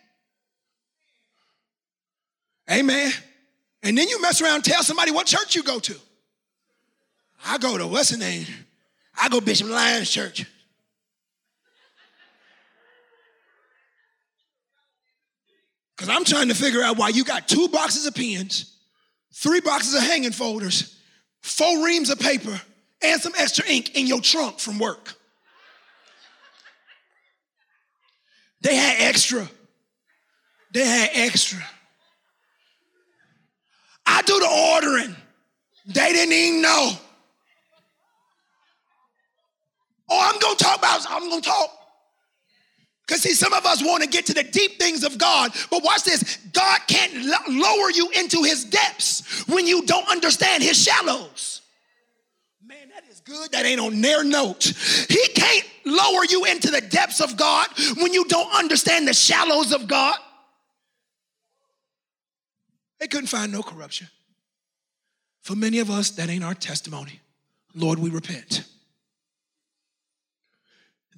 [2.71, 3.13] Amen.
[3.83, 5.95] And then you mess around tell somebody what church you go to.
[7.45, 8.47] I go to what's the name?
[9.19, 10.45] I go Bishop Lyons Church.
[15.97, 18.77] Because I'm trying to figure out why you got two boxes of pens,
[19.33, 21.01] three boxes of hanging folders,
[21.41, 22.61] four reams of paper,
[23.03, 25.15] and some extra ink in your trunk from work.
[28.67, 29.49] They had extra.
[30.73, 31.63] They had extra.
[34.05, 35.15] I do the ordering.
[35.87, 36.91] They didn't even know.
[40.11, 41.71] Oh, I'm gonna talk about, I'm gonna talk.
[43.07, 45.85] Because see, some of us want to get to the deep things of God, but
[45.85, 47.15] watch this God can't
[47.49, 51.61] lower you into his depths when you don't understand his shallows.
[52.97, 53.53] That is good.
[53.53, 54.65] That ain't on their note.
[54.65, 59.75] He can't lower you into the depths of God when you don't understand the shallows
[59.75, 60.17] of God.
[62.99, 64.09] They couldn't find no corruption.
[65.43, 67.21] For many of us, that ain't our testimony.
[67.75, 68.65] Lord, we repent.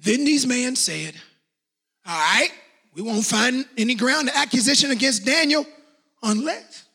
[0.01, 1.13] Then these men said,
[2.05, 2.49] All right,
[2.93, 5.65] we won't find any ground of accusation against Daniel
[6.21, 6.88] unless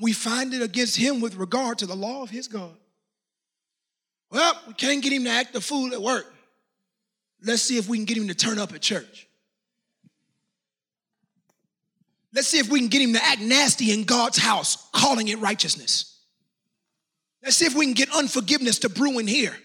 [0.00, 2.76] we find it against him with regard to the law of his God.
[4.30, 6.32] Well, we can't get him to act the fool at work.
[7.42, 9.26] Let's see if we can get him to turn up at church.
[12.34, 15.38] Let's see if we can get him to act nasty in God's house, calling it
[15.38, 16.20] righteousness.
[17.42, 19.56] Let's see if we can get unforgiveness to brew in here.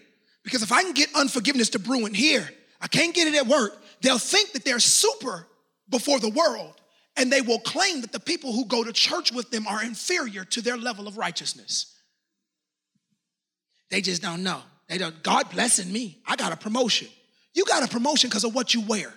[0.44, 2.48] Because if I can get unforgiveness to brew in here,
[2.80, 3.82] I can't get it at work.
[4.00, 5.46] They'll think that they're super
[5.88, 6.80] before the world,
[7.16, 10.44] and they will claim that the people who go to church with them are inferior
[10.46, 11.96] to their level of righteousness.
[13.90, 14.60] They just don't know.
[14.88, 16.18] They don't, God blessing me.
[16.26, 17.08] I got a promotion.
[17.54, 19.12] You got a promotion because of what you wear.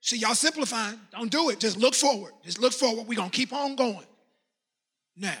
[0.00, 0.98] See, y'all simplifying.
[1.12, 1.60] Don't do it.
[1.60, 2.32] Just look forward.
[2.42, 3.06] Just look forward.
[3.06, 4.06] We're going to keep on going.
[5.16, 5.36] Now,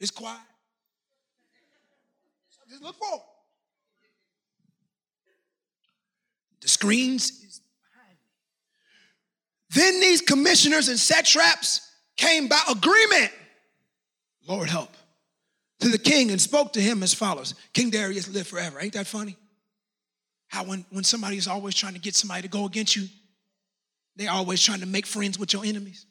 [0.00, 0.40] it's quiet.
[2.50, 3.22] So just look forward.
[6.62, 9.82] The screens is behind me.
[9.90, 13.32] Then these commissioners and satraps came by agreement.
[14.46, 14.90] Lord help.
[15.80, 18.78] To the king and spoke to him as follows King Darius live forever.
[18.80, 19.36] Ain't that funny?
[20.46, 23.08] How when, when somebody is always trying to get somebody to go against you,
[24.14, 26.06] they're always trying to make friends with your enemies.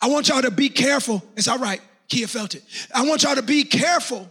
[0.00, 1.22] I want y'all to be careful.
[1.36, 1.82] It's all right.
[2.08, 2.62] Kia felt it.
[2.94, 4.30] I want y'all to be careful.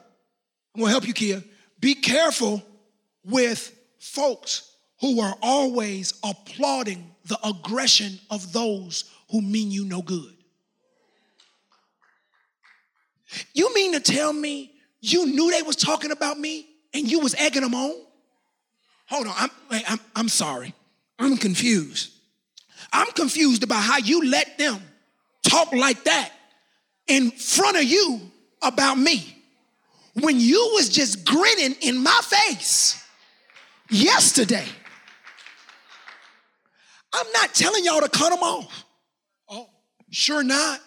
[0.74, 1.44] I'm gonna help you, Kia.
[1.80, 2.64] Be careful
[3.24, 10.36] with folks who are always applauding the aggression of those who mean you no good.
[13.54, 17.36] You mean to tell me you knew they was talking about me and you was
[17.36, 17.96] egging them on?
[19.08, 19.50] Hold on, I'm,
[19.88, 20.74] I'm, I'm sorry.
[21.18, 22.12] I'm confused.
[22.92, 24.82] I'm confused about how you let them
[25.44, 26.32] talk like that
[27.08, 28.22] in front of you
[28.62, 29.39] about me
[30.14, 33.04] when you was just grinning in my face
[33.90, 34.66] yesterday.
[37.14, 38.86] I'm not telling y'all to cut them off.
[39.50, 39.70] Oh,
[40.12, 40.80] sure not.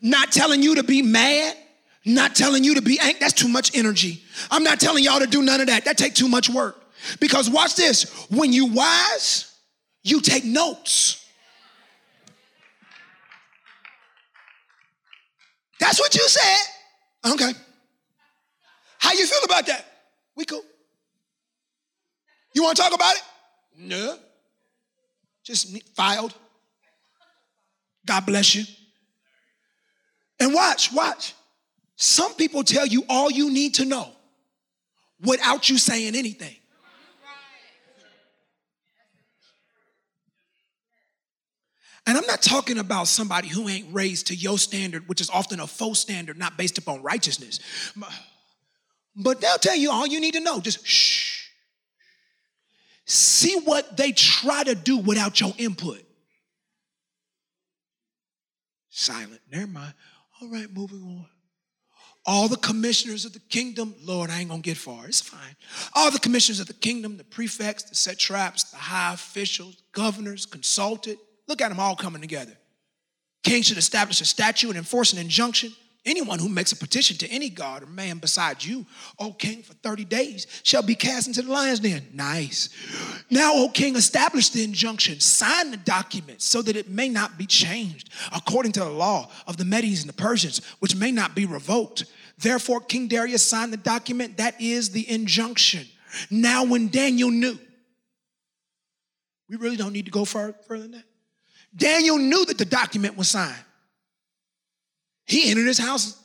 [0.00, 1.56] Not telling you to be mad.
[2.04, 4.22] Not telling you to be angry, that's too much energy.
[4.50, 5.84] I'm not telling y'all to do none of that.
[5.84, 6.80] That take too much work.
[7.18, 9.52] Because watch this, when you wise,
[10.04, 11.24] you take notes.
[15.80, 17.32] That's what you said.
[17.32, 17.52] Okay.
[19.06, 19.84] How you feel about that?
[20.34, 20.64] We cool.
[22.52, 23.22] You want to talk about it?
[23.78, 24.18] No.
[25.44, 26.34] Just filed.
[28.04, 28.64] God bless you.
[30.40, 31.34] And watch, watch.
[31.94, 34.08] Some people tell you all you need to know
[35.24, 36.56] without you saying anything.
[42.08, 45.60] And I'm not talking about somebody who ain't raised to your standard, which is often
[45.60, 47.60] a faux standard, not based upon righteousness.
[49.16, 50.60] But they'll tell you all you need to know.
[50.60, 51.48] Just shh.
[53.04, 56.02] See what they try to do without your input.
[58.90, 59.40] Silent.
[59.50, 59.94] Never mind.
[60.40, 61.26] All right, moving on
[62.26, 65.56] all the commissioners of the kingdom, Lord, I ain't gonna get far, it's fine.
[65.94, 71.18] All the commissioners of the kingdom, the prefects, the satraps, the high officials, governors, consulted,
[71.46, 72.56] look at them all coming together.
[73.44, 75.72] King should establish a statute and enforce an injunction
[76.06, 78.86] Anyone who makes a petition to any god or man besides you,
[79.18, 82.06] O king, for 30 days shall be cast into the lion's den.
[82.14, 82.68] Nice.
[83.28, 87.44] Now, O king, establish the injunction, sign the document so that it may not be
[87.44, 91.44] changed according to the law of the Medes and the Persians, which may not be
[91.44, 92.04] revoked.
[92.38, 95.88] Therefore, King Darius signed the document that is the injunction.
[96.30, 97.58] Now, when Daniel knew,
[99.48, 101.04] we really don't need to go further than that.
[101.74, 103.64] Daniel knew that the document was signed.
[105.26, 106.22] He entered his house.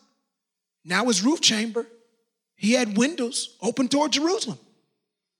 [0.86, 1.86] Now his roof chamber.
[2.56, 4.60] He had windows open toward Jerusalem.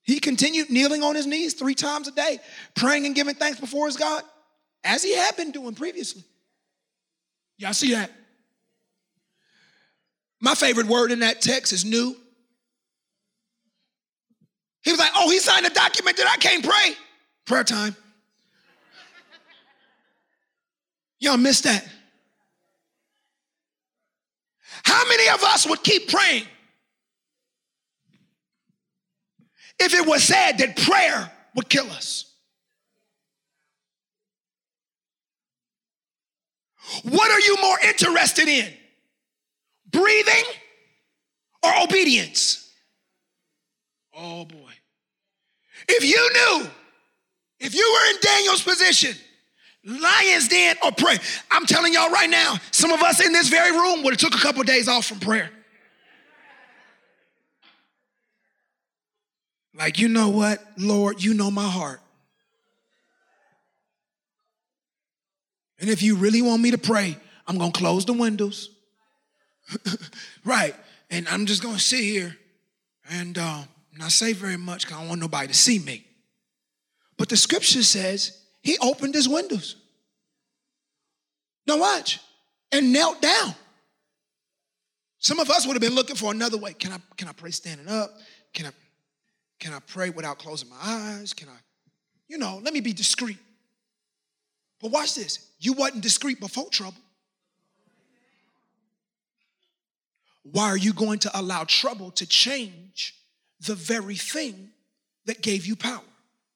[0.04, 2.40] He continued kneeling on his knees three times a day,
[2.76, 4.24] praying and giving thanks before his God,
[4.84, 6.24] as he had been doing previously.
[7.58, 8.10] Y'all see that?
[10.40, 12.16] My favorite word in that text is knew.
[14.84, 16.96] He was like, Oh, he signed a document that I can't pray.
[17.46, 17.96] Prayer time.
[21.20, 21.88] Y'all missed that.
[24.84, 26.44] How many of us would keep praying
[29.80, 32.32] if it was said that prayer would kill us?
[37.04, 38.72] What are you more interested in?
[39.92, 40.44] Breathing
[41.64, 42.70] or obedience?
[44.16, 44.72] Oh boy.
[45.88, 46.70] If you knew,
[47.60, 49.16] if you were in Daniel's position,
[49.84, 51.18] lion's den or pray,
[51.50, 54.36] I'm telling y'all right now, some of us in this very room would have took
[54.36, 55.50] a couple of days off from prayer.
[59.74, 62.02] Like, you know what, Lord, you know my heart.
[65.80, 67.18] And if you really want me to pray,
[67.48, 68.70] I'm gonna close the windows.
[70.46, 70.76] right.
[71.10, 72.38] And I'm just gonna sit here
[73.10, 73.64] and uh,
[73.98, 76.06] not say very much because I don't want nobody to see me.
[77.18, 79.76] But the scripture says he opened his windows.
[81.68, 82.20] Now watch.
[82.72, 83.54] And knelt down.
[85.20, 86.74] Some of us would have been looking for another way.
[86.74, 88.12] Can I can I pray standing up?
[88.54, 88.72] Can I
[89.60, 91.34] can I pray without closing my eyes?
[91.34, 91.58] Can I,
[92.28, 93.38] you know, let me be discreet.
[94.82, 95.48] But watch this.
[95.60, 96.98] You wasn't discreet before trouble.
[100.44, 103.16] Why are you going to allow trouble to change
[103.60, 104.72] the very thing
[105.26, 106.02] that gave you power?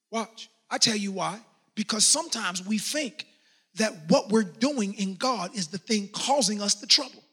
[0.10, 0.50] Watch.
[0.72, 1.40] I tell you why.
[1.76, 3.26] Because sometimes we think
[3.76, 7.24] that what we're doing in God is the thing causing us the trouble.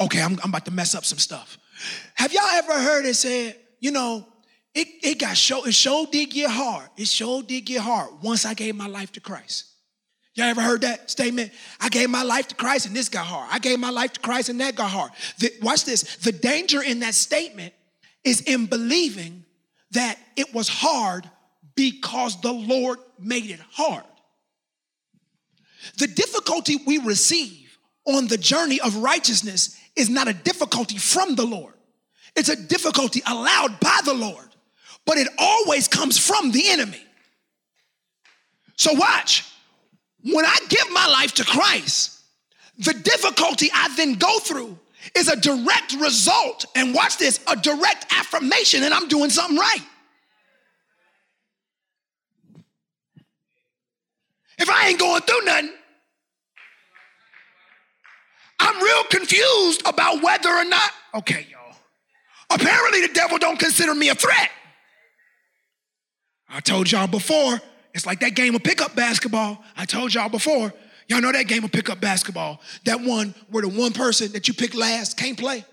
[0.00, 1.58] Okay, I'm, I'm about to mess up some stuff.
[2.14, 4.26] Have y'all ever heard it said, you know,
[4.74, 6.88] it, it got show, it sure did get hard.
[6.96, 9.66] It sure did get hard once I gave my life to Christ.
[10.34, 11.52] Y'all ever heard that statement?
[11.78, 13.48] I gave my life to Christ and this got hard.
[13.52, 15.12] I gave my life to Christ and that got hard.
[15.38, 16.16] The, watch this.
[16.16, 17.74] The danger in that statement
[18.24, 19.44] is in believing
[19.90, 21.28] that it was hard
[21.74, 24.04] because the Lord made it hard.
[25.98, 31.44] The difficulty we receive on the journey of righteousness is not a difficulty from the
[31.44, 31.74] Lord.
[32.34, 34.48] It's a difficulty allowed by the Lord,
[35.04, 37.04] but it always comes from the enemy.
[38.76, 39.44] So watch.
[40.24, 42.20] When I give my life to Christ,
[42.78, 44.78] the difficulty I then go through
[45.16, 49.82] is a direct result, and watch this, a direct affirmation that I'm doing something right.
[54.62, 55.70] If I ain't going through nothing,
[58.60, 61.74] I'm real confused about whether or not, okay, y'all.
[62.48, 64.50] Apparently the devil don't consider me a threat.
[66.48, 67.60] I told y'all before,
[67.92, 69.64] it's like that game of pickup basketball.
[69.76, 70.72] I told y'all before.
[71.08, 72.60] Y'all know that game of pickup basketball.
[72.84, 75.64] That one where the one person that you pick last can't play.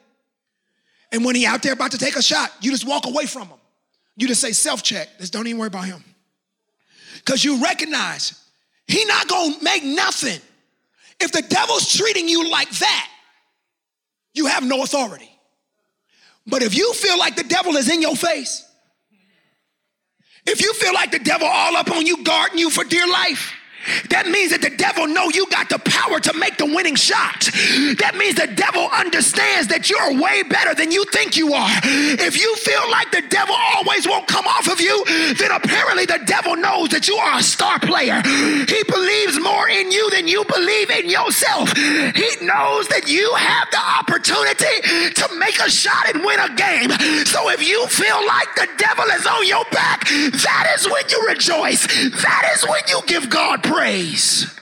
[1.11, 3.49] And when he out there about to take a shot, you just walk away from
[3.49, 3.59] him.
[4.15, 5.19] You just say self-check.
[5.19, 6.03] Just don't even worry about him.
[7.17, 8.48] Because you recognize
[8.89, 10.41] he not gonna make nothing.
[11.19, 13.09] If the devil's treating you like that,
[14.33, 15.29] you have no authority.
[16.47, 18.65] But if you feel like the devil is in your face,
[20.47, 23.53] if you feel like the devil all up on you, guarding you for dear life,
[24.09, 27.49] that means that the devil know you got the power to make the winning shot.
[27.99, 31.71] That means the devil understands that you're way better than you think you are.
[32.19, 35.03] If you feel like the devil always won't come off of you,
[35.35, 38.21] then apparently the devil knows that you are a star player.
[38.23, 41.71] He believes more in you than you believe in yourself.
[41.75, 46.91] He knows that you have the opportunity to make a shot and win a game.
[47.25, 51.19] So if you feel like the devil is on your back, that is when you
[51.27, 51.85] rejoice.
[52.21, 54.59] That is when you give God praise.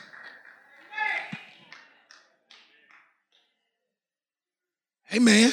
[5.14, 5.52] Amen.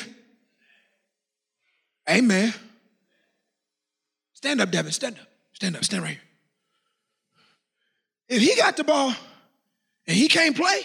[2.11, 2.53] Amen.
[4.35, 4.93] Stand up, Devin.
[4.93, 5.27] Stand up.
[5.53, 5.85] Stand up.
[5.85, 6.21] Stand right here.
[8.29, 9.15] If he got the ball
[10.07, 10.83] and he can't play,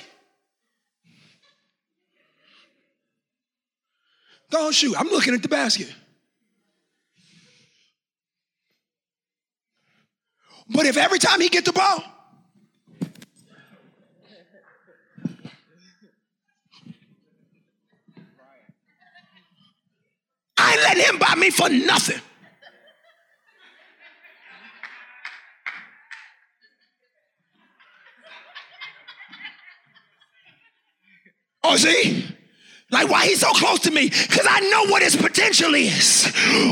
[4.51, 4.95] go on, shoot.
[4.97, 5.93] I'm looking at the basket.
[10.69, 12.03] But if every time he get the ball,
[20.89, 22.19] Letting him buy me for nothing.
[31.63, 32.28] Oh, see?
[32.91, 34.09] Like, why he's so close to me?
[34.09, 36.25] Because I know what his potential is.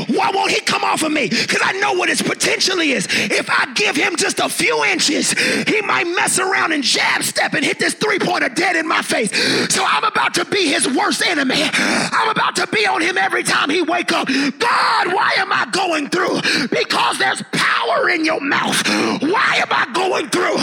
[0.08, 1.28] Why won't he come off of me?
[1.28, 3.06] Because I know what his potential is.
[3.08, 5.32] If I give him just a few inches,
[5.68, 9.00] he might mess around and jab step and hit this three pointer dead in my
[9.00, 9.30] face.
[9.72, 11.62] So I'm about to be his worst enemy.
[11.62, 14.26] I'm about to be on him every time he wake up.
[14.26, 16.40] God, why am I going through?
[16.68, 18.82] Because there's power in your mouth.
[19.22, 20.56] Why am I going through?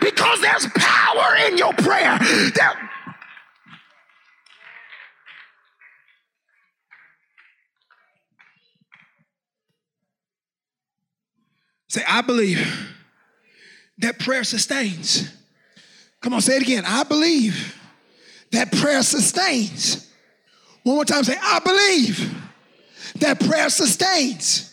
[0.00, 2.16] Because there's power in your prayer.
[2.54, 2.90] There,
[11.90, 12.94] Say, I believe
[13.98, 15.28] that prayer sustains.
[16.20, 16.84] Come on, say it again.
[16.86, 17.76] I believe
[18.52, 20.08] that prayer sustains.
[20.84, 22.32] One more time, say, I believe
[23.16, 24.72] that prayer sustains.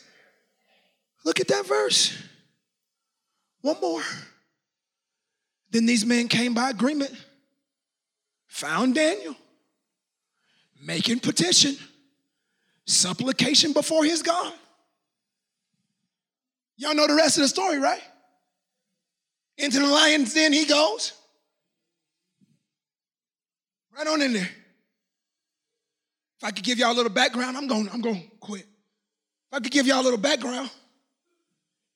[1.26, 2.16] Look at that verse.
[3.62, 4.04] One more.
[5.72, 7.14] Then these men came by agreement,
[8.46, 9.36] found Daniel,
[10.80, 11.78] making petition,
[12.86, 14.54] supplication before his God.
[16.78, 18.02] Y'all know the rest of the story, right?
[19.58, 21.14] Into the lion's den he goes.
[23.98, 24.50] Right on in there.
[26.38, 28.62] If I could give y'all a little background, I'm going, I'm going to quit.
[28.62, 30.70] If I could give y'all a little background,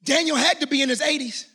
[0.04, 1.46] Daniel had to be in his 80s.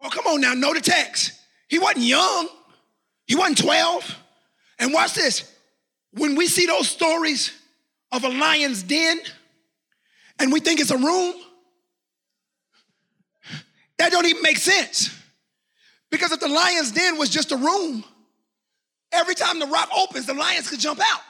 [0.00, 1.32] Oh, come on now, know the text.
[1.68, 2.48] He wasn't young.
[3.26, 4.18] He wasn't 12.
[4.80, 5.51] And watch this
[6.12, 7.52] when we see those stories
[8.10, 9.18] of a lion's den
[10.38, 11.34] and we think it's a room,
[13.98, 15.16] that don't even make sense.
[16.10, 18.04] Because if the lion's den was just a room,
[19.12, 21.20] every time the rock opens, the lions could jump out.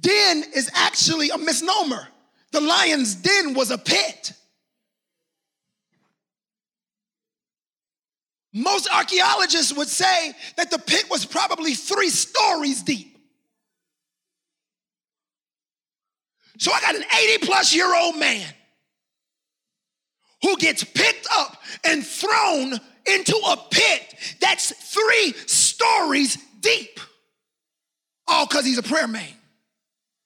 [0.00, 2.08] Den is actually a misnomer.
[2.52, 4.32] The lion's den was a pit.
[8.52, 13.15] Most archaeologists would say that the pit was probably three stories deep.
[16.58, 17.04] So I got an
[17.34, 18.46] 80 plus year old man
[20.42, 24.06] who gets picked up and thrown into a pit
[24.40, 27.00] that's three stories deep.
[28.28, 29.28] All because he's a prayer man.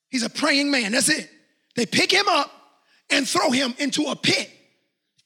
[0.08, 0.92] He's a praying man.
[0.92, 1.28] That's it.
[1.76, 2.50] They pick him up
[3.10, 4.50] and throw him into a pit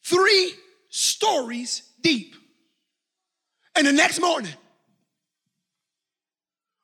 [0.04, 0.52] three
[0.90, 2.34] stories deep.
[3.76, 4.52] And the next morning,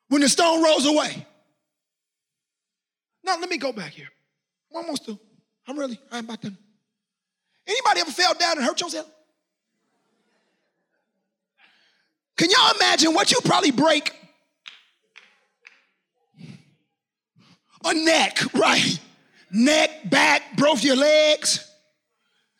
[0.09, 1.25] when the stone rolls away,
[3.23, 4.09] now let me go back here.
[4.71, 5.19] I'm almost through.
[5.67, 6.53] I'm really, I'm about to.
[7.67, 9.07] Anybody ever fell down and hurt yourself?
[12.37, 14.11] Can y'all imagine what you probably break?
[17.85, 18.99] A neck, right?
[19.51, 21.67] Neck, back, broke your legs.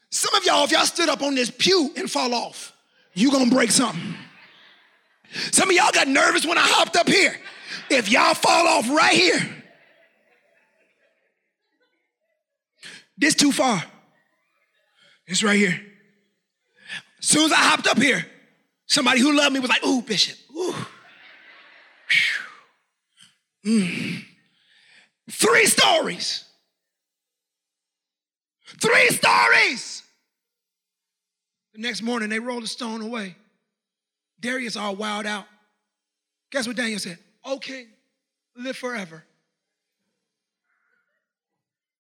[0.10, 2.74] Some of y'all, if y'all stood up on this pew and fall off,
[3.14, 4.16] you gonna break something.
[5.52, 7.36] Some of y'all got nervous when I hopped up here.
[7.90, 9.61] If y'all fall off right here,
[13.22, 13.84] This too far.
[15.28, 15.80] It's right here.
[17.20, 18.26] As soon as I hopped up here,
[18.88, 20.76] somebody who loved me was like, ooh, Bishop, ooh.
[23.64, 24.24] Mm.
[25.30, 26.46] Three stories.
[28.82, 30.02] Three stories.
[31.74, 33.36] The next morning, they rolled the stone away.
[34.40, 35.46] Darius all wild out.
[36.52, 37.20] Guess what Daniel said?
[37.46, 37.88] O king,
[38.56, 39.24] live forever.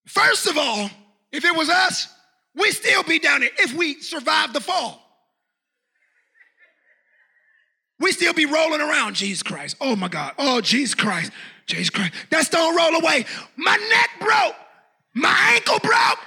[0.07, 0.89] First of all,
[1.31, 2.07] if it was us,
[2.55, 5.01] we'd still be down there if we survived the fall.
[7.99, 9.77] We still be rolling around, Jesus Christ.
[9.79, 10.33] Oh my God.
[10.39, 11.31] Oh, Jesus Christ.
[11.67, 12.13] Jesus Christ.
[12.31, 13.25] That stone roll away.
[13.55, 14.55] My neck broke.
[15.13, 16.19] My ankle broke.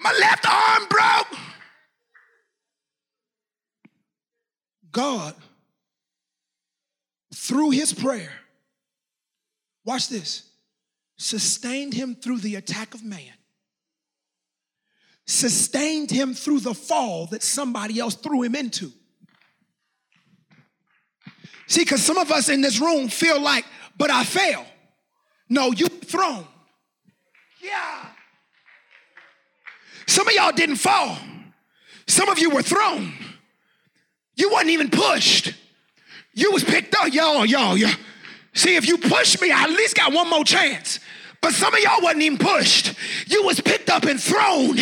[0.00, 1.40] My left arm broke.
[4.90, 5.34] God,
[7.34, 8.32] through his prayer,
[9.84, 10.48] watch this,
[11.18, 13.37] sustained him through the attack of man
[15.28, 18.90] sustained him through the fall that somebody else threw him into.
[21.66, 23.66] See, because some of us in this room feel like,
[23.98, 24.64] but I fell.
[25.50, 26.46] No, you thrown.
[27.62, 28.06] Yeah.
[30.06, 31.18] Some of y'all didn't fall.
[32.06, 33.12] Some of you were thrown.
[34.34, 35.52] You wasn't even pushed.
[36.32, 37.12] You was picked up.
[37.12, 37.92] Y'all, y'all, y'all.
[38.54, 41.00] See, if you push me, I at least got one more chance.
[41.40, 42.94] But some of y'all wasn't even pushed.
[43.26, 44.76] You was picked up and thrown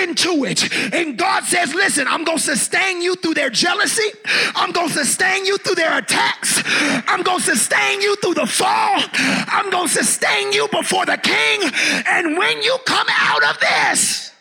[0.00, 0.72] into it.
[0.94, 4.08] And God says, listen, I'm going to sustain you through their jealousy.
[4.54, 6.62] I'm going to sustain you through their attacks.
[7.08, 9.02] I'm going to sustain you through the fall.
[9.14, 11.70] I'm going to sustain you before the king.
[12.06, 14.32] And when you come out of this,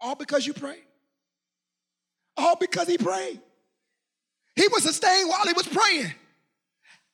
[0.00, 0.82] all because you prayed.
[2.36, 3.40] All because he prayed.
[4.56, 6.12] He was sustained while he was praying.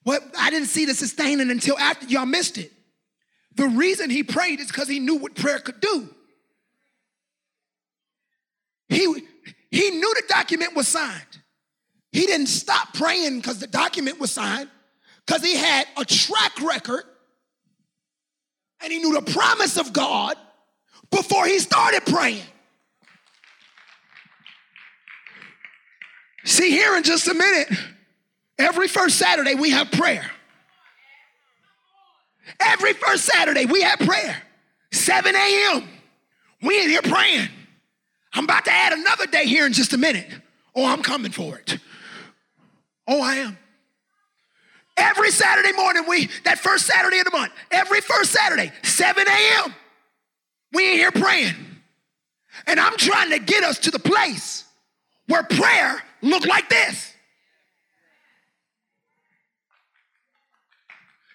[0.06, 2.72] Well, I didn't see the sustaining until after y'all missed it.
[3.56, 6.08] The reason he prayed is because he knew what prayer could do.
[8.88, 9.04] He,
[9.70, 11.42] he knew the document was signed.
[12.12, 14.70] He didn't stop praying because the document was signed,
[15.26, 17.02] because he had a track record
[18.80, 20.36] and he knew the promise of God
[21.10, 22.44] before he started praying.
[26.44, 27.76] See, here in just a minute,
[28.58, 30.30] every first Saturday we have prayer.
[32.60, 34.42] Every first Saturday we have prayer.
[34.92, 35.88] 7 a.m.
[36.62, 37.48] We in here praying.
[38.32, 40.26] I'm about to add another day here in just a minute.
[40.74, 41.78] Oh, I'm coming for it.
[43.08, 43.58] Oh, I am.
[44.96, 49.74] Every Saturday morning, we, that first Saturday of the month, every first Saturday, 7 a.m.,
[50.72, 51.54] we in here praying.
[52.66, 54.64] And I'm trying to get us to the place
[55.26, 57.12] where prayer look like this.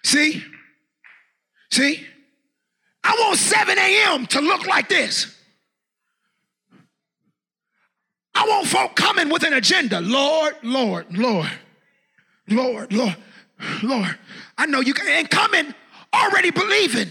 [0.04, 0.42] See?
[1.70, 2.06] See?
[3.04, 4.26] I want 7 a.m.
[4.26, 5.36] to look like this.
[8.34, 10.00] I want folk coming with an agenda.
[10.00, 11.50] Lord, Lord, Lord,
[12.48, 13.16] Lord, Lord,
[13.82, 14.18] Lord.
[14.56, 15.74] I know you can, and coming
[16.14, 17.10] already believing.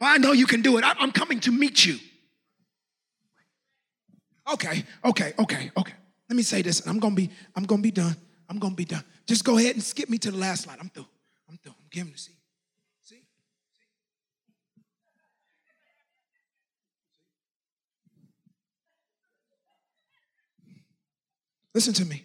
[0.00, 0.84] Well, I know you can do it.
[0.84, 1.98] I'm coming to meet you.
[4.52, 5.94] Okay, okay, okay, okay.
[6.28, 6.86] Let me say this.
[6.86, 8.16] I'm gonna be, I'm gonna be done.
[8.48, 9.04] I'm gonna be done.
[9.26, 10.78] Just go ahead and skip me to the last slide.
[10.80, 11.06] I'm through.
[11.48, 11.74] I'm through.
[11.78, 12.36] I'm giving the seat.
[13.02, 13.22] See?
[21.74, 22.24] Listen to me.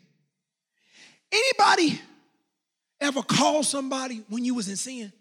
[1.31, 1.99] Anybody
[3.01, 5.11] ever call somebody when you was in sin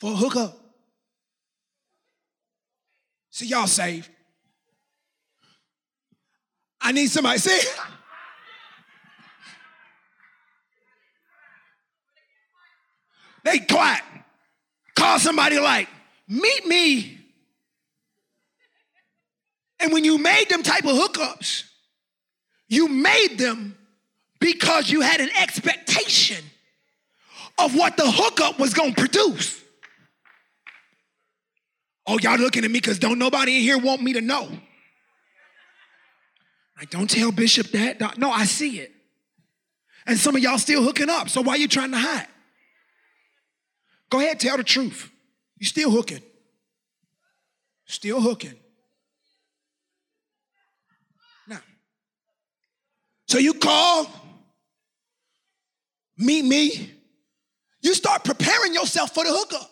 [0.00, 0.56] for a hookup?
[3.30, 4.08] See, y'all saved.
[6.80, 7.38] I need somebody.
[7.38, 7.68] See?
[13.50, 14.02] They quiet.
[14.94, 15.88] Call somebody like,
[16.28, 17.18] meet me.
[19.80, 21.64] And when you made them type of hookups,
[22.68, 23.78] you made them
[24.38, 26.44] because you had an expectation
[27.58, 29.58] of what the hookup was going to produce.
[32.06, 34.48] Oh, y'all looking at me because don't nobody in here want me to know.
[36.76, 38.18] Like, don't tell Bishop that.
[38.18, 38.92] No, I see it.
[40.06, 41.30] And some of y'all still hooking up.
[41.30, 42.26] So why you trying to hide?
[44.10, 45.10] Go ahead, tell the truth.
[45.58, 46.22] You still hooking.
[47.86, 48.54] Still hooking.
[51.46, 51.60] Now,
[53.26, 54.10] so you call,
[56.16, 56.92] meet me.
[57.80, 59.70] You start preparing yourself for the hookup.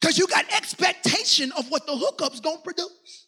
[0.00, 3.27] Because you got expectation of what the hookup's gonna produce.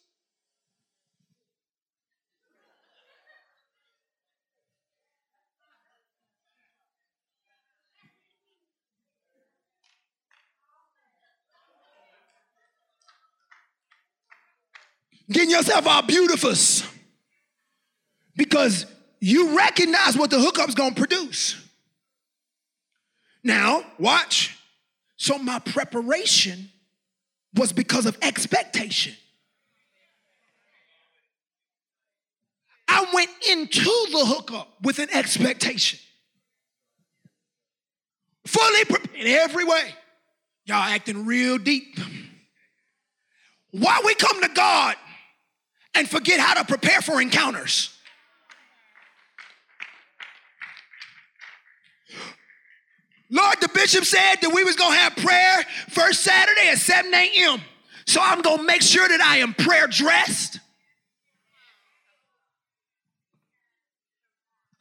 [15.31, 16.53] Getting yourself all beautiful
[18.35, 18.85] because
[19.19, 21.55] you recognize what the hookup's gonna produce.
[23.43, 24.57] Now, watch.
[25.17, 26.69] So, my preparation
[27.53, 29.13] was because of expectation.
[32.87, 35.99] I went into the hookup with an expectation.
[38.45, 39.93] Fully prepared in every way.
[40.65, 41.99] Y'all acting real deep.
[43.71, 44.95] Why we come to God
[45.95, 47.97] and forget how to prepare for encounters.
[53.29, 57.61] Lord, the bishop said that we was gonna have prayer first Saturday at 7 a.m.
[58.05, 60.59] So I'm gonna make sure that I am prayer dressed.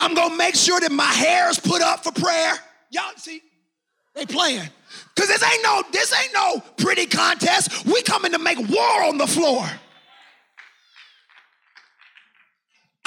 [0.01, 2.55] I'm gonna make sure that my hair is put up for prayer.
[2.91, 3.41] Y'all see,
[4.15, 4.69] they playing.
[5.15, 7.87] Cause this ain't no, this ain't no pretty contest.
[7.87, 9.69] We coming to make war on the floor.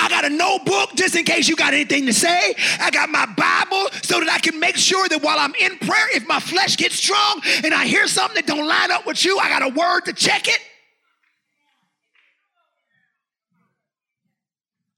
[0.03, 2.53] I got a notebook just in case you got anything to say.
[2.81, 6.13] I got my Bible so that I can make sure that while I'm in prayer,
[6.13, 9.39] if my flesh gets strong and I hear something that don't line up with you,
[9.39, 10.59] I got a word to check it.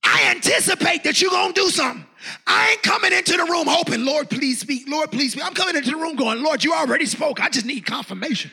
[0.04, 2.04] I anticipate that you're gonna do something.
[2.48, 5.46] I ain't coming into the room hoping, Lord, please speak, Lord, please speak.
[5.46, 7.40] I'm coming into the room going, Lord, you already spoke.
[7.40, 8.50] I just need confirmation.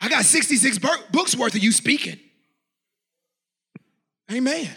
[0.00, 0.80] I got 66
[1.12, 2.18] books worth of you speaking.
[4.32, 4.68] Amen.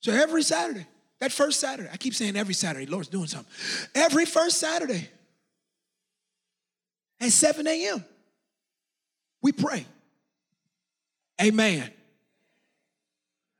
[0.00, 0.86] So every Saturday,
[1.20, 3.52] that first Saturday, I keep saying every Saturday, Lord's doing something.
[3.94, 5.08] Every first Saturday
[7.20, 8.04] at 7 a.m.,
[9.42, 9.84] we pray.
[11.40, 11.90] Amen.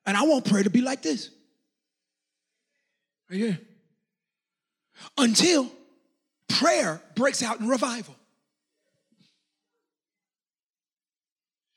[0.06, 1.30] And I want prayer to be like this.
[3.30, 3.58] Right here.
[5.16, 5.70] Until
[6.48, 8.16] prayer breaks out in revival.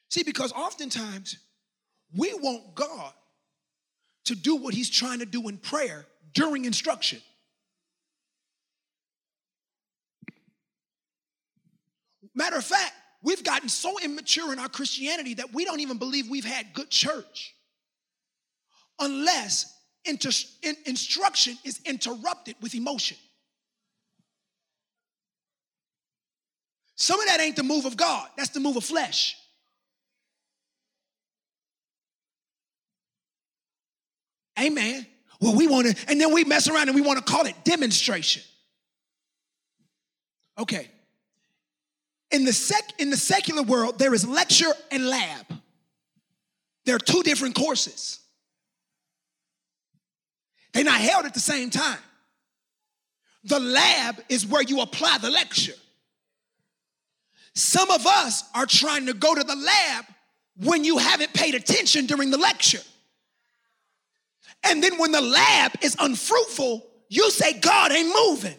[0.10, 1.38] See, because oftentimes
[2.16, 3.14] we want God
[4.26, 7.22] to do what he's trying to do in prayer during instruction.
[12.34, 16.30] Matter of fact, we've gotten so immature in our Christianity that we don't even believe
[16.30, 17.56] we've had good church
[19.00, 20.30] unless inter-
[20.64, 23.18] in- instruction is interrupted with emotion.
[26.96, 29.36] Some of that ain't the move of God, that's the move of flesh.
[34.60, 35.06] Amen.
[35.40, 37.56] Well, we want to, and then we mess around and we want to call it
[37.64, 38.44] demonstration.
[40.58, 40.88] Okay.
[42.30, 45.46] In the sec in the secular world, there is lecture and lab.
[46.86, 48.20] There are two different courses.
[50.74, 51.98] They're not held at the same time.
[53.44, 55.74] The lab is where you apply the lecture.
[57.54, 60.06] Some of us are trying to go to the lab
[60.64, 62.82] when you haven't paid attention during the lecture.
[64.64, 68.56] And then when the lab is unfruitful, you say, God ain't moving.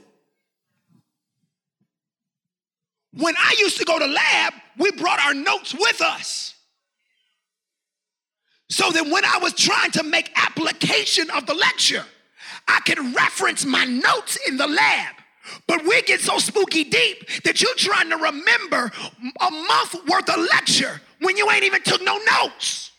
[3.15, 6.55] When I used to go to lab, we brought our notes with us.
[8.71, 12.05] So that when I was trying to make application of the lecture,
[12.67, 15.15] I could reference my notes in the lab.
[15.67, 18.91] But we get so spooky deep that you're trying to remember
[19.41, 22.92] a month worth of lecture when you ain't even took no notes.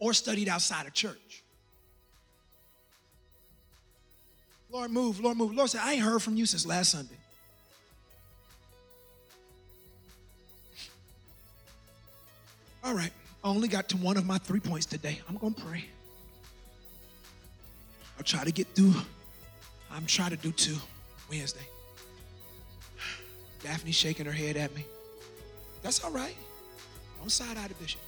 [0.00, 1.44] Or studied outside of church.
[4.70, 5.54] Lord, move, Lord, move.
[5.54, 7.14] Lord said, I ain't heard from you since last Sunday.
[12.82, 13.10] All right,
[13.44, 15.20] I only got to one of my three points today.
[15.28, 15.84] I'm going to pray.
[18.16, 18.94] I'll try to get through.
[19.92, 20.76] I'm trying to do two
[21.28, 21.66] Wednesday.
[23.62, 24.86] Daphne's shaking her head at me.
[25.82, 26.36] That's all right.
[27.18, 28.00] Don't side eye the bishop.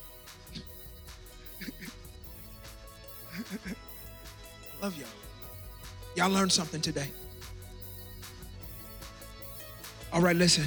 [4.83, 5.09] Love y'all.
[6.17, 7.09] Y'all learned something today.
[10.13, 10.67] All right, listen.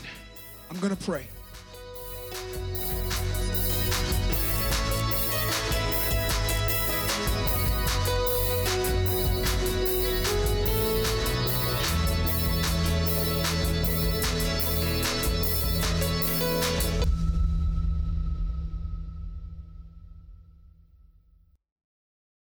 [0.72, 1.28] I'm going to pray.